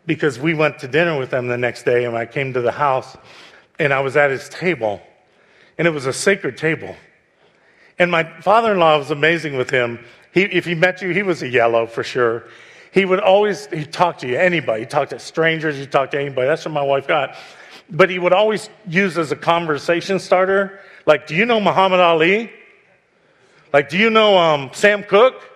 because 0.05 0.37
we 0.37 0.53
went 0.53 0.79
to 0.79 0.87
dinner 0.87 1.17
with 1.17 1.31
them 1.31 1.47
the 1.47 1.57
next 1.57 1.83
day 1.83 2.05
and 2.05 2.15
I 2.15 2.25
came 2.25 2.53
to 2.53 2.61
the 2.61 2.71
house 2.71 3.17
and 3.79 3.91
I 3.91 4.01
was 4.01 4.15
at 4.15 4.29
his 4.29 4.49
table 4.49 5.01
and 5.77 5.87
it 5.87 5.91
was 5.91 6.05
a 6.05 6.13
sacred 6.13 6.57
table. 6.57 6.95
And 7.97 8.11
my 8.11 8.23
father 8.41 8.73
in 8.73 8.79
law 8.79 8.97
was 8.97 9.11
amazing 9.11 9.57
with 9.57 9.69
him. 9.69 10.03
He, 10.31 10.43
if 10.43 10.65
he 10.65 10.75
met 10.75 11.01
you, 11.01 11.09
he 11.09 11.23
was 11.23 11.41
a 11.41 11.49
yellow 11.49 11.87
for 11.87 12.03
sure. 12.03 12.43
He 12.93 13.05
would 13.05 13.19
always, 13.19 13.65
he'd 13.67 13.91
talk 13.91 14.19
to 14.19 14.27
you, 14.27 14.37
anybody. 14.37 14.81
He 14.81 14.85
talked 14.85 15.09
to 15.11 15.19
strangers, 15.19 15.77
he 15.77 15.87
talked 15.87 16.11
to 16.11 16.19
anybody. 16.19 16.47
That's 16.47 16.63
what 16.63 16.73
my 16.73 16.83
wife 16.83 17.07
got 17.07 17.35
but 17.89 18.09
he 18.09 18.19
would 18.19 18.33
always 18.33 18.69
use 18.87 19.17
as 19.17 19.31
a 19.31 19.35
conversation 19.35 20.19
starter, 20.19 20.79
like, 21.05 21.27
do 21.27 21.35
you 21.35 21.45
know 21.45 21.59
Muhammad 21.59 21.99
Ali? 21.99 22.51
Like, 23.71 23.89
do 23.89 23.97
you 23.97 24.09
know 24.09 24.37
um, 24.37 24.71
Sam 24.73 25.03
Cooke? 25.03 25.49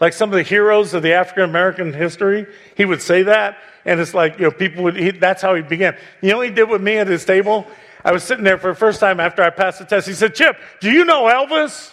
Like 0.00 0.12
some 0.14 0.30
of 0.30 0.36
the 0.36 0.42
heroes 0.42 0.94
of 0.94 1.02
the 1.02 1.12
African 1.12 1.44
American 1.44 1.92
history, 1.92 2.46
he 2.74 2.86
would 2.86 3.02
say 3.02 3.24
that. 3.24 3.58
And 3.84 4.00
it's 4.00 4.14
like, 4.14 4.38
you 4.38 4.44
know, 4.44 4.50
people 4.50 4.84
would, 4.84 4.96
he, 4.96 5.10
that's 5.10 5.42
how 5.42 5.54
he 5.54 5.62
began. 5.62 5.96
You 6.22 6.30
know 6.30 6.38
what 6.38 6.48
he 6.48 6.54
did 6.54 6.70
with 6.70 6.80
me 6.80 6.96
at 6.96 7.06
his 7.06 7.24
table? 7.24 7.66
I 8.02 8.12
was 8.12 8.24
sitting 8.24 8.44
there 8.44 8.56
for 8.56 8.68
the 8.68 8.74
first 8.74 8.98
time 8.98 9.20
after 9.20 9.42
I 9.42 9.50
passed 9.50 9.78
the 9.78 9.84
test. 9.84 10.08
He 10.08 10.14
said, 10.14 10.34
Chip, 10.34 10.56
do 10.80 10.90
you 10.90 11.04
know 11.04 11.24
Elvis? 11.24 11.92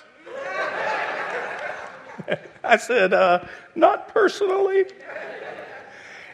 I 2.63 2.77
said, 2.77 3.13
uh, 3.13 3.45
not 3.77 4.09
personally. 4.09 4.85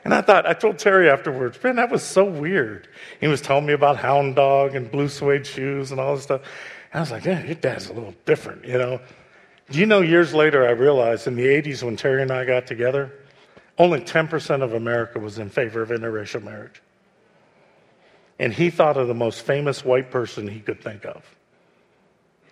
And 0.03 0.13
I 0.13 0.21
thought, 0.21 0.45
I 0.45 0.53
told 0.53 0.79
Terry 0.79 1.09
afterwards, 1.09 1.61
man, 1.63 1.77
that 1.77 1.89
was 1.89 2.03
so 2.03 2.25
weird. 2.25 2.87
He 3.21 3.27
was 3.27 3.41
telling 3.41 3.65
me 3.65 3.73
about 3.73 3.97
Hound 3.97 4.35
Dog 4.35 4.75
and 4.75 4.91
blue 4.91 5.07
suede 5.07 5.47
shoes 5.47 5.91
and 5.91 5.99
all 5.99 6.15
this 6.15 6.23
stuff. 6.23 6.41
And 6.91 6.99
I 6.99 7.01
was 7.01 7.11
like, 7.11 7.25
yeah, 7.25 7.43
your 7.43 7.55
dad's 7.55 7.89
a 7.89 7.93
little 7.93 8.13
different, 8.25 8.65
you 8.65 8.77
know. 8.77 8.99
Do 9.69 9.79
you 9.79 9.85
know, 9.85 10.01
years 10.01 10.33
later, 10.33 10.67
I 10.67 10.71
realized 10.71 11.25
in 11.27 11.35
the 11.35 11.45
80s 11.45 11.83
when 11.83 11.95
Terry 11.95 12.21
and 12.21 12.31
I 12.31 12.43
got 12.43 12.67
together, 12.67 13.13
only 13.77 14.01
10% 14.01 14.61
of 14.61 14.73
America 14.73 15.19
was 15.19 15.39
in 15.39 15.49
favor 15.49 15.81
of 15.81 15.89
interracial 15.89 16.43
marriage. 16.43 16.81
And 18.39 18.53
he 18.53 18.69
thought 18.69 18.97
of 18.97 19.07
the 19.07 19.13
most 19.13 19.41
famous 19.43 19.85
white 19.85 20.11
person 20.11 20.47
he 20.47 20.59
could 20.59 20.81
think 20.81 21.05
of 21.05 21.23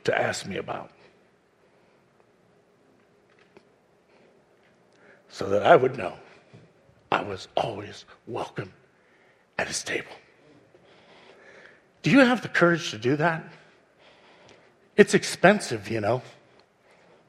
to 0.05 0.17
ask 0.17 0.45
me 0.45 0.57
about. 0.57 0.91
So 5.31 5.49
that 5.49 5.63
I 5.63 5.75
would 5.75 5.97
know. 5.97 6.13
I 7.11 7.21
was 7.23 7.47
always 7.55 8.05
welcome 8.27 8.71
at 9.57 9.67
his 9.67 9.83
table. 9.83 10.11
Do 12.03 12.11
you 12.11 12.19
have 12.19 12.41
the 12.41 12.47
courage 12.47 12.91
to 12.91 12.97
do 12.97 13.15
that? 13.15 13.43
It's 14.97 15.13
expensive, 15.13 15.89
you 15.89 16.01
know. 16.01 16.21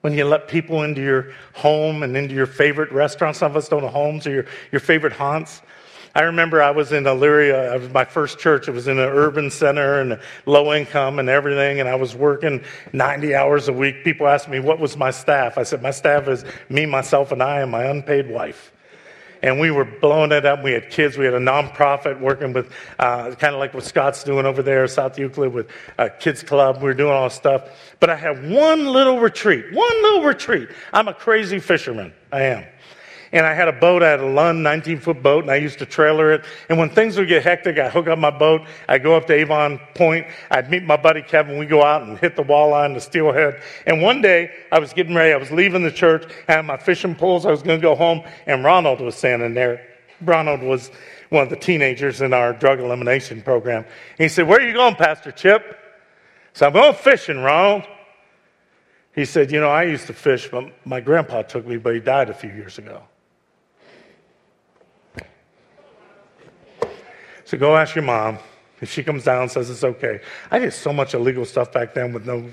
When 0.00 0.14
you 0.14 0.24
let 0.24 0.48
people 0.48 0.82
into 0.82 1.00
your 1.00 1.32
home 1.54 2.02
and 2.02 2.16
into 2.16 2.34
your 2.34 2.46
favorite 2.46 2.90
restaurants, 2.90 3.38
some 3.38 3.52
of 3.52 3.56
us 3.56 3.68
don't 3.68 3.82
have 3.82 3.92
homes 3.92 4.26
or 4.26 4.30
your, 4.30 4.46
your 4.72 4.80
favorite 4.80 5.12
haunts. 5.12 5.62
I 6.14 6.22
remember 6.22 6.62
I 6.62 6.70
was 6.70 6.92
in 6.92 7.05
Elyria. 7.05 7.79
Was 7.81 7.90
my 7.90 8.05
first 8.05 8.38
church. 8.38 8.68
It 8.68 8.72
was 8.72 8.88
in 8.88 8.98
an 8.98 9.09
urban 9.09 9.51
center 9.51 10.01
and 10.01 10.18
low 10.46 10.72
income 10.75 11.18
and 11.18 11.29
everything. 11.29 11.81
And 11.81 11.88
I 11.88 11.94
was 11.94 12.14
working 12.14 12.62
90 12.92 13.35
hours 13.35 13.68
a 13.68 13.72
week. 13.72 14.05
People 14.05 14.29
asked 14.29 14.48
me, 14.48 14.61
what 14.61 14.79
was 14.79 14.96
my 14.96 15.11
staff? 15.11 15.57
I 15.59 15.62
said, 15.62 15.83
my 15.83 15.90
staff 15.90 16.29
is 16.29 16.44
me, 16.68 16.87
myself, 16.87 17.33
and 17.33 17.42
I, 17.42 17.61
and 17.61 17.70
my 17.70 17.85
unpaid 17.85 18.31
wife 18.31 18.72
and 19.42 19.59
we 19.59 19.70
were 19.70 19.85
blowing 19.85 20.33
it 20.33 20.46
up. 20.46 20.62
We 20.62 20.72
had 20.72 20.88
kids. 20.90 21.18
We 21.18 21.25
had 21.25 21.35
a 21.35 21.40
nonprofit 21.40 22.20
working 22.20 22.53
with, 22.53 22.72
uh, 22.98 23.35
kind 23.35 23.55
of 23.55 23.59
like 23.59 23.75
what 23.75 23.85
Scott's 23.85 24.22
doing 24.22 24.46
over 24.46 24.62
there, 24.62 24.87
South 24.87 25.18
Euclid, 25.18 25.53
with 25.53 25.68
a 25.98 26.09
kids 26.09 26.42
club. 26.42 26.79
We 26.79 26.85
were 26.85 26.94
doing 26.94 27.12
all 27.12 27.25
this 27.25 27.35
stuff. 27.35 27.96
But 28.01 28.11
I 28.11 28.16
had 28.16 28.51
one 28.51 28.87
little 28.87 29.18
retreat, 29.18 29.64
one 29.72 30.03
little 30.03 30.22
retreat. 30.22 30.68
I'm 30.92 31.09
a 31.09 31.14
crazy 31.14 31.59
fisherman. 31.59 32.12
I 32.31 32.42
am. 32.42 32.64
And 33.32 33.46
I 33.46 33.54
had 33.54 33.66
a 33.66 33.72
boat, 33.72 34.02
I 34.02 34.10
had 34.10 34.20
a 34.20 34.26
Lund 34.26 34.62
19 34.62 35.00
foot 35.00 35.22
boat, 35.22 35.44
and 35.44 35.50
I 35.50 35.56
used 35.56 35.78
to 35.78 35.86
trailer 35.86 36.32
it. 36.32 36.44
And 36.68 36.78
when 36.78 36.90
things 36.90 37.16
would 37.16 37.28
get 37.28 37.42
hectic, 37.42 37.78
I'd 37.78 37.90
hook 37.90 38.06
up 38.06 38.18
my 38.18 38.30
boat, 38.30 38.62
I'd 38.88 39.02
go 39.02 39.16
up 39.16 39.26
to 39.28 39.32
Avon 39.32 39.80
Point, 39.94 40.26
I'd 40.50 40.70
meet 40.70 40.82
my 40.82 40.96
buddy 40.96 41.22
Kevin, 41.22 41.58
we 41.58 41.64
go 41.64 41.82
out 41.82 42.02
and 42.02 42.18
hit 42.18 42.36
the 42.36 42.42
walleye, 42.42 42.84
on 42.84 42.92
the 42.92 43.00
steelhead. 43.00 43.62
And 43.86 44.02
one 44.02 44.20
day, 44.20 44.50
I 44.70 44.78
was 44.78 44.92
getting 44.92 45.14
ready, 45.14 45.32
I 45.32 45.38
was 45.38 45.50
leaving 45.50 45.82
the 45.82 45.90
church, 45.90 46.30
I 46.46 46.52
had 46.52 46.66
my 46.66 46.76
fishing 46.76 47.14
poles, 47.14 47.46
I 47.46 47.50
was 47.50 47.62
going 47.62 47.80
to 47.80 47.82
go 47.82 47.94
home, 47.94 48.22
and 48.46 48.62
Ronald 48.62 49.00
was 49.00 49.16
standing 49.16 49.54
there. 49.54 49.86
Ronald 50.20 50.60
was 50.62 50.90
one 51.30 51.42
of 51.42 51.48
the 51.48 51.56
teenagers 51.56 52.20
in 52.20 52.34
our 52.34 52.52
drug 52.52 52.80
elimination 52.80 53.40
program. 53.40 53.84
And 53.84 54.18
he 54.18 54.28
said, 54.28 54.46
Where 54.46 54.60
are 54.60 54.66
you 54.66 54.74
going, 54.74 54.94
Pastor 54.94 55.32
Chip? 55.32 55.78
So 56.52 56.66
I'm 56.66 56.74
going 56.74 56.94
fishing, 56.94 57.38
Ronald. 57.38 57.84
He 59.14 59.24
said, 59.24 59.50
You 59.50 59.60
know, 59.60 59.70
I 59.70 59.84
used 59.84 60.06
to 60.08 60.12
fish, 60.12 60.50
but 60.50 60.64
my 60.86 61.00
grandpa 61.00 61.42
took 61.42 61.66
me, 61.66 61.78
but 61.78 61.94
he 61.94 62.00
died 62.00 62.28
a 62.28 62.34
few 62.34 62.50
years 62.50 62.78
ago. 62.78 63.02
So 67.52 67.58
go 67.58 67.76
ask 67.76 67.94
your 67.94 68.04
mom. 68.04 68.38
If 68.80 68.90
she 68.90 69.04
comes 69.04 69.24
down 69.24 69.42
and 69.42 69.50
says 69.50 69.68
it's 69.68 69.84
okay. 69.84 70.20
I 70.50 70.58
did 70.58 70.72
so 70.72 70.90
much 70.90 71.12
illegal 71.12 71.44
stuff 71.44 71.70
back 71.70 71.92
then 71.92 72.14
with 72.14 72.24
no 72.24 72.48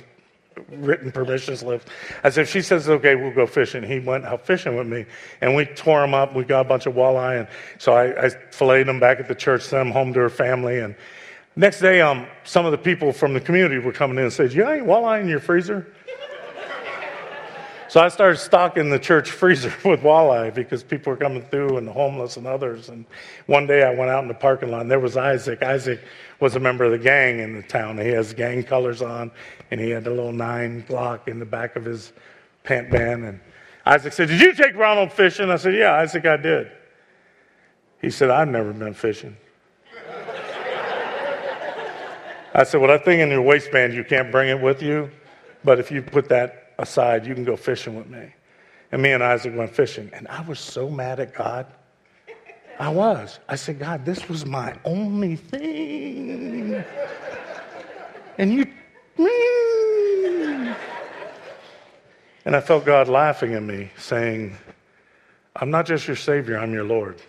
written 0.71 1.09
permission 1.09 1.55
slips. 1.55 1.85
Said, 2.21 2.37
if 2.39 2.49
she 2.49 2.61
says 2.61 2.89
okay, 2.89 3.15
we'll 3.15 3.33
go 3.33 3.47
fishing. 3.47 3.81
He 3.81 3.99
went 3.99 4.25
out 4.25 4.45
fishing 4.45 4.75
with 4.75 4.87
me, 4.87 5.05
and 5.39 5.55
we 5.55 5.63
tore 5.63 6.01
them 6.01 6.13
up. 6.13 6.35
We 6.35 6.43
got 6.43 6.65
a 6.65 6.67
bunch 6.67 6.85
of 6.85 6.95
walleye, 6.95 7.39
and 7.39 7.47
so 7.77 7.93
I, 7.93 8.25
I 8.25 8.29
filleted 8.51 8.89
them 8.89 8.99
back 8.99 9.21
at 9.21 9.29
the 9.29 9.35
church, 9.35 9.61
sent 9.61 9.85
them 9.85 9.91
home 9.91 10.11
to 10.15 10.19
her 10.19 10.29
family. 10.29 10.79
And 10.79 10.95
next 11.55 11.79
day, 11.79 12.01
um, 12.01 12.27
some 12.43 12.65
of 12.65 12.73
the 12.73 12.77
people 12.77 13.13
from 13.13 13.33
the 13.33 13.39
community 13.39 13.77
were 13.77 13.93
coming 13.93 14.17
in 14.17 14.23
and 14.23 14.33
said, 14.33 14.51
"You 14.51 14.63
got 14.63 14.73
any 14.73 14.81
walleye 14.81 15.21
in 15.21 15.29
your 15.29 15.39
freezer?" 15.39 15.87
So 17.89 17.99
I 17.99 18.09
started 18.09 18.37
stocking 18.37 18.91
the 18.91 18.99
church 18.99 19.31
freezer 19.31 19.73
with 19.83 20.01
walleye 20.01 20.53
because 20.53 20.83
people 20.83 21.11
were 21.11 21.17
coming 21.17 21.41
through 21.41 21.77
and 21.77 21.87
the 21.87 21.91
homeless 21.91 22.37
and 22.37 22.45
others. 22.45 22.89
And 22.89 23.03
one 23.47 23.65
day 23.65 23.81
I 23.81 23.95
went 23.95 24.11
out 24.11 24.21
in 24.21 24.27
the 24.27 24.35
parking 24.35 24.69
lot 24.69 24.81
and 24.81 24.91
there 24.91 24.99
was 24.99 25.17
Isaac. 25.17 25.63
Isaac 25.63 25.99
was 26.39 26.55
a 26.55 26.59
member 26.59 26.83
of 26.83 26.91
the 26.91 26.99
gang 26.99 27.39
in 27.39 27.55
the 27.55 27.63
town. 27.63 27.97
He 27.97 28.09
has 28.09 28.31
gang 28.31 28.61
colors 28.61 29.01
on 29.01 29.31
and 29.71 29.81
he 29.81 29.89
had 29.89 30.05
a 30.05 30.11
little 30.11 30.31
nine 30.31 30.85
Glock 30.87 31.27
in 31.27 31.39
the 31.39 31.47
back 31.47 31.75
of 31.75 31.83
his 31.83 32.13
pant 32.63 32.91
band. 32.91 33.25
And 33.25 33.39
Isaac 33.87 34.13
said, 34.13 34.27
Did 34.27 34.39
you 34.39 34.53
take 34.53 34.75
Ronald 34.75 35.11
fishing? 35.11 35.49
I 35.49 35.55
said, 35.55 35.73
Yeah, 35.73 35.93
Isaac, 35.93 36.27
I 36.27 36.37
did. 36.37 36.71
He 38.03 38.11
said, 38.11 38.29
I've 38.29 38.49
never 38.49 38.71
been 38.71 38.93
fishing. 38.93 39.35
I 42.53 42.63
said, 42.65 42.81
Well, 42.81 42.89
that 42.89 43.03
thing 43.03 43.21
in 43.21 43.29
your 43.29 43.41
waistband, 43.41 43.95
you 43.95 44.03
can't 44.03 44.31
bring 44.31 44.49
it 44.49 44.61
with 44.61 44.83
you. 44.83 45.09
But 45.63 45.79
if 45.79 45.89
you 45.89 46.03
put 46.03 46.29
that 46.29 46.58
aside, 46.79 47.27
you 47.27 47.35
can 47.35 47.43
go 47.43 47.55
fishing 47.55 47.95
with 47.95 48.07
me. 48.07 48.33
And 48.91 49.01
me 49.01 49.11
and 49.11 49.21
Isaac 49.21 49.55
went 49.55 49.69
fishing. 49.69 50.09
And 50.13 50.27
I 50.27 50.41
was 50.41 50.59
so 50.59 50.89
mad 50.89 51.19
at 51.19 51.35
God. 51.35 51.67
I 52.79 52.89
was. 52.89 53.39
I 53.47 53.55
said, 53.55 53.77
God, 53.77 54.05
this 54.05 54.27
was 54.27 54.45
my 54.45 54.73
only 54.85 55.35
thing. 55.35 56.83
And 58.37 58.53
you. 58.53 58.65
Mm. 59.17 60.75
And 62.45 62.55
I 62.55 62.61
felt 62.61 62.85
God 62.85 63.09
laughing 63.09 63.53
at 63.53 63.61
me, 63.61 63.91
saying, 63.97 64.55
I'm 65.57 65.69
not 65.69 65.85
just 65.85 66.07
your 66.07 66.15
Savior, 66.15 66.57
I'm 66.57 66.73
your 66.73 66.85
Lord. 66.85 67.21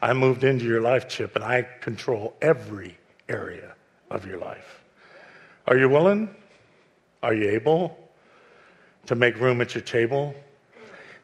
I 0.00 0.14
moved 0.14 0.42
into 0.42 0.64
your 0.64 0.80
life, 0.80 1.08
Chip, 1.08 1.36
and 1.36 1.44
I 1.44 1.62
control 1.80 2.34
every 2.40 2.96
area 3.28 3.74
of 4.10 4.26
your 4.26 4.38
life. 4.38 4.82
Are 5.68 5.76
you 5.76 5.88
willing? 5.88 6.34
Are 7.22 7.34
you 7.34 7.50
able? 7.50 8.01
To 9.06 9.14
make 9.14 9.38
room 9.38 9.60
at 9.60 9.74
your 9.74 9.82
table. 9.82 10.34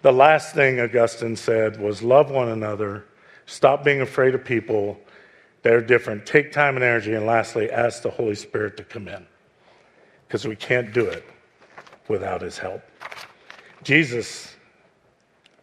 The 0.02 0.12
last 0.12 0.54
thing 0.54 0.80
Augustine 0.80 1.36
said 1.36 1.80
was 1.80 2.02
love 2.02 2.30
one 2.30 2.48
another, 2.48 3.04
stop 3.46 3.84
being 3.84 4.00
afraid 4.00 4.34
of 4.34 4.44
people 4.44 5.00
They're 5.62 5.80
different, 5.80 6.24
take 6.24 6.52
time 6.52 6.76
and 6.76 6.84
energy, 6.84 7.14
and 7.14 7.26
lastly, 7.26 7.70
ask 7.70 8.02
the 8.02 8.10
Holy 8.10 8.34
Spirit 8.34 8.76
to 8.76 8.84
come 8.84 9.08
in 9.08 9.26
because 10.26 10.46
we 10.46 10.56
can't 10.56 10.92
do 10.92 11.04
it 11.04 11.24
without 12.06 12.42
his 12.42 12.58
help. 12.58 12.82
Jesus 13.82 14.54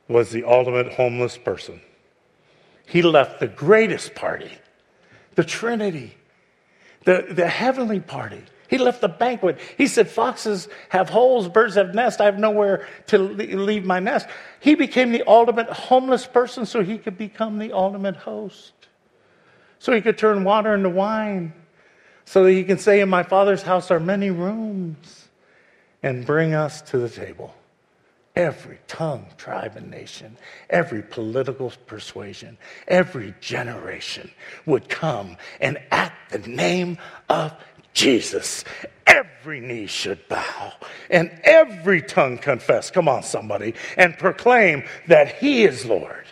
was 0.08 0.32
the 0.32 0.44
ultimate 0.44 0.94
homeless 0.94 1.38
person. 1.38 1.82
He 2.88 3.02
left 3.02 3.40
the 3.40 3.48
greatest 3.48 4.16
party, 4.16 4.52
the 5.36 5.44
Trinity, 5.44 6.16
the, 7.06 7.26
the 7.32 7.48
heavenly 7.48 8.00
party, 8.00 8.44
he 8.68 8.78
left 8.78 9.02
the 9.02 9.08
banquet. 9.08 9.60
He 9.78 9.88
said, 9.88 10.10
Foxes 10.10 10.68
have 10.90 11.10
holes, 11.10 11.48
birds 11.48 11.76
have 11.76 11.94
nests. 11.94 12.20
I 12.20 12.26
have 12.26 12.40
nowhere 12.40 12.88
to 13.08 13.18
leave 13.18 13.86
my 13.86 14.00
nest. 14.00 14.28
He 14.60 14.76
became 14.76 15.12
the 15.12 15.24
ultimate 15.28 15.70
homeless 15.70 16.26
person 16.26 16.66
so 16.66 16.84
he 16.84 16.98
could 16.98 17.18
become 17.18 17.60
the 17.60 17.74
ultimate 17.74 18.16
host. 18.16 18.74
So 19.80 19.94
he 19.94 20.02
could 20.02 20.18
turn 20.18 20.44
water 20.44 20.74
into 20.74 20.90
wine. 20.90 21.54
So 22.26 22.44
that 22.44 22.52
he 22.52 22.64
can 22.64 22.80
say, 22.80 23.02
In 23.02 23.10
my 23.10 23.24
Father's 23.24 23.62
house 23.62 23.92
are 23.92 24.00
many 24.00 24.32
rooms, 24.32 25.30
and 26.02 26.26
bring 26.26 26.54
us 26.54 26.82
to 26.84 26.98
the 26.98 27.10
table. 27.10 27.54
Every 28.36 28.80
tongue, 28.88 29.28
tribe, 29.38 29.78
and 29.78 29.90
nation, 29.90 30.36
every 30.70 31.02
political 31.02 31.72
persuasion, 31.86 32.58
every 32.86 33.34
generation 33.40 34.30
would 34.66 34.90
come 34.90 35.38
and 35.62 35.78
at 35.90 36.12
the 36.32 36.40
name 36.40 36.98
of 37.30 37.54
Jesus, 37.96 38.66
every 39.08 39.62
knee 39.62 39.88
should 39.88 40.28
bow 40.28 40.74
and 41.10 41.32
every 41.44 42.02
tongue 42.02 42.38
confess, 42.38 42.92
come 42.92 43.08
on, 43.08 43.24
somebody, 43.24 43.74
and 43.98 44.18
proclaim 44.18 44.84
that 45.08 45.36
He 45.38 45.64
is 45.64 45.86
Lord. 45.86 46.26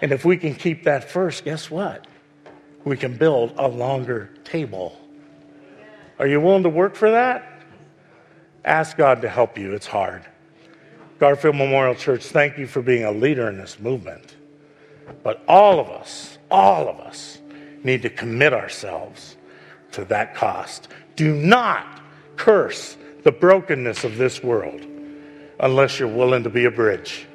And 0.00 0.12
if 0.12 0.24
we 0.24 0.36
can 0.36 0.54
keep 0.54 0.84
that 0.84 1.10
first, 1.10 1.44
guess 1.44 1.68
what? 1.68 2.06
We 2.84 2.96
can 2.96 3.16
build 3.16 3.52
a 3.58 3.66
longer 3.66 4.30
table. 4.44 4.98
Are 6.20 6.28
you 6.28 6.40
willing 6.40 6.62
to 6.62 6.68
work 6.68 6.94
for 6.94 7.10
that? 7.10 7.60
Ask 8.64 8.96
God 8.96 9.20
to 9.22 9.28
help 9.28 9.58
you. 9.58 9.74
It's 9.74 9.86
hard. 9.86 10.24
Garfield 11.18 11.56
Memorial 11.56 11.96
Church, 11.96 12.26
thank 12.26 12.56
you 12.56 12.68
for 12.68 12.82
being 12.82 13.04
a 13.04 13.10
leader 13.10 13.48
in 13.48 13.58
this 13.58 13.80
movement. 13.80 14.36
But 15.24 15.42
all 15.48 15.80
of 15.80 15.88
us, 15.88 16.38
all 16.50 16.88
of 16.88 17.00
us, 17.00 17.40
need 17.82 18.02
to 18.02 18.10
commit 18.10 18.52
ourselves 18.52 19.36
to 19.92 20.04
that 20.06 20.34
cost. 20.34 20.88
Do 21.16 21.34
not 21.34 22.00
curse 22.36 22.96
the 23.24 23.32
brokenness 23.32 24.04
of 24.04 24.16
this 24.16 24.42
world 24.42 24.80
unless 25.60 25.98
you're 25.98 26.08
willing 26.08 26.44
to 26.44 26.50
be 26.50 26.64
a 26.64 26.70
bridge. 26.70 27.26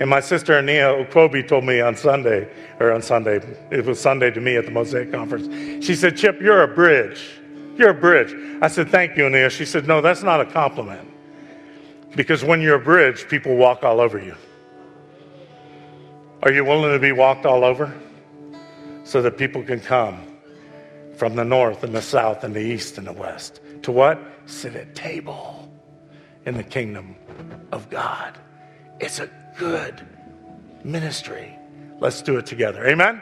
And 0.00 0.08
my 0.08 0.20
sister 0.20 0.54
Ania 0.54 1.06
Okobi 1.06 1.46
told 1.46 1.64
me 1.64 1.80
on 1.80 1.94
Sunday, 1.94 2.50
or 2.78 2.92
on 2.92 3.02
Sunday, 3.02 3.36
it 3.70 3.84
was 3.84 4.00
Sunday 4.00 4.30
to 4.30 4.40
me 4.40 4.56
at 4.56 4.64
the 4.64 4.70
Mosaix 4.70 5.10
Conference. 5.12 5.84
She 5.84 5.94
said, 5.94 6.16
Chip, 6.16 6.40
you're 6.40 6.62
a 6.62 6.74
bridge. 6.74 7.38
You're 7.76 7.90
a 7.90 7.94
bridge. 7.94 8.34
I 8.62 8.68
said, 8.68 8.88
Thank 8.88 9.18
you, 9.18 9.24
Ania. 9.24 9.50
She 9.50 9.66
said, 9.66 9.86
No, 9.86 10.00
that's 10.00 10.22
not 10.22 10.40
a 10.40 10.46
compliment. 10.46 11.06
Because 12.16 12.42
when 12.42 12.62
you're 12.62 12.76
a 12.76 12.84
bridge, 12.84 13.28
people 13.28 13.56
walk 13.56 13.84
all 13.84 14.00
over 14.00 14.18
you. 14.18 14.34
Are 16.42 16.52
you 16.52 16.64
willing 16.64 16.92
to 16.92 16.98
be 16.98 17.12
walked 17.12 17.44
all 17.44 17.62
over 17.62 17.94
so 19.04 19.20
that 19.20 19.36
people 19.36 19.62
can 19.62 19.80
come 19.80 20.29
from 21.20 21.36
the 21.36 21.44
north 21.44 21.84
and 21.84 21.94
the 21.94 22.00
south 22.00 22.44
and 22.44 22.54
the 22.54 22.62
east 22.62 22.96
and 22.96 23.06
the 23.06 23.12
west. 23.12 23.60
To 23.82 23.92
what? 23.92 24.18
Sit 24.46 24.74
at 24.74 24.94
table 24.94 25.70
in 26.46 26.56
the 26.56 26.62
kingdom 26.62 27.14
of 27.72 27.90
God. 27.90 28.38
It's 29.00 29.20
a 29.20 29.28
good 29.58 30.00
ministry. 30.82 31.58
Let's 31.98 32.22
do 32.22 32.38
it 32.38 32.46
together. 32.46 32.86
Amen. 32.86 33.20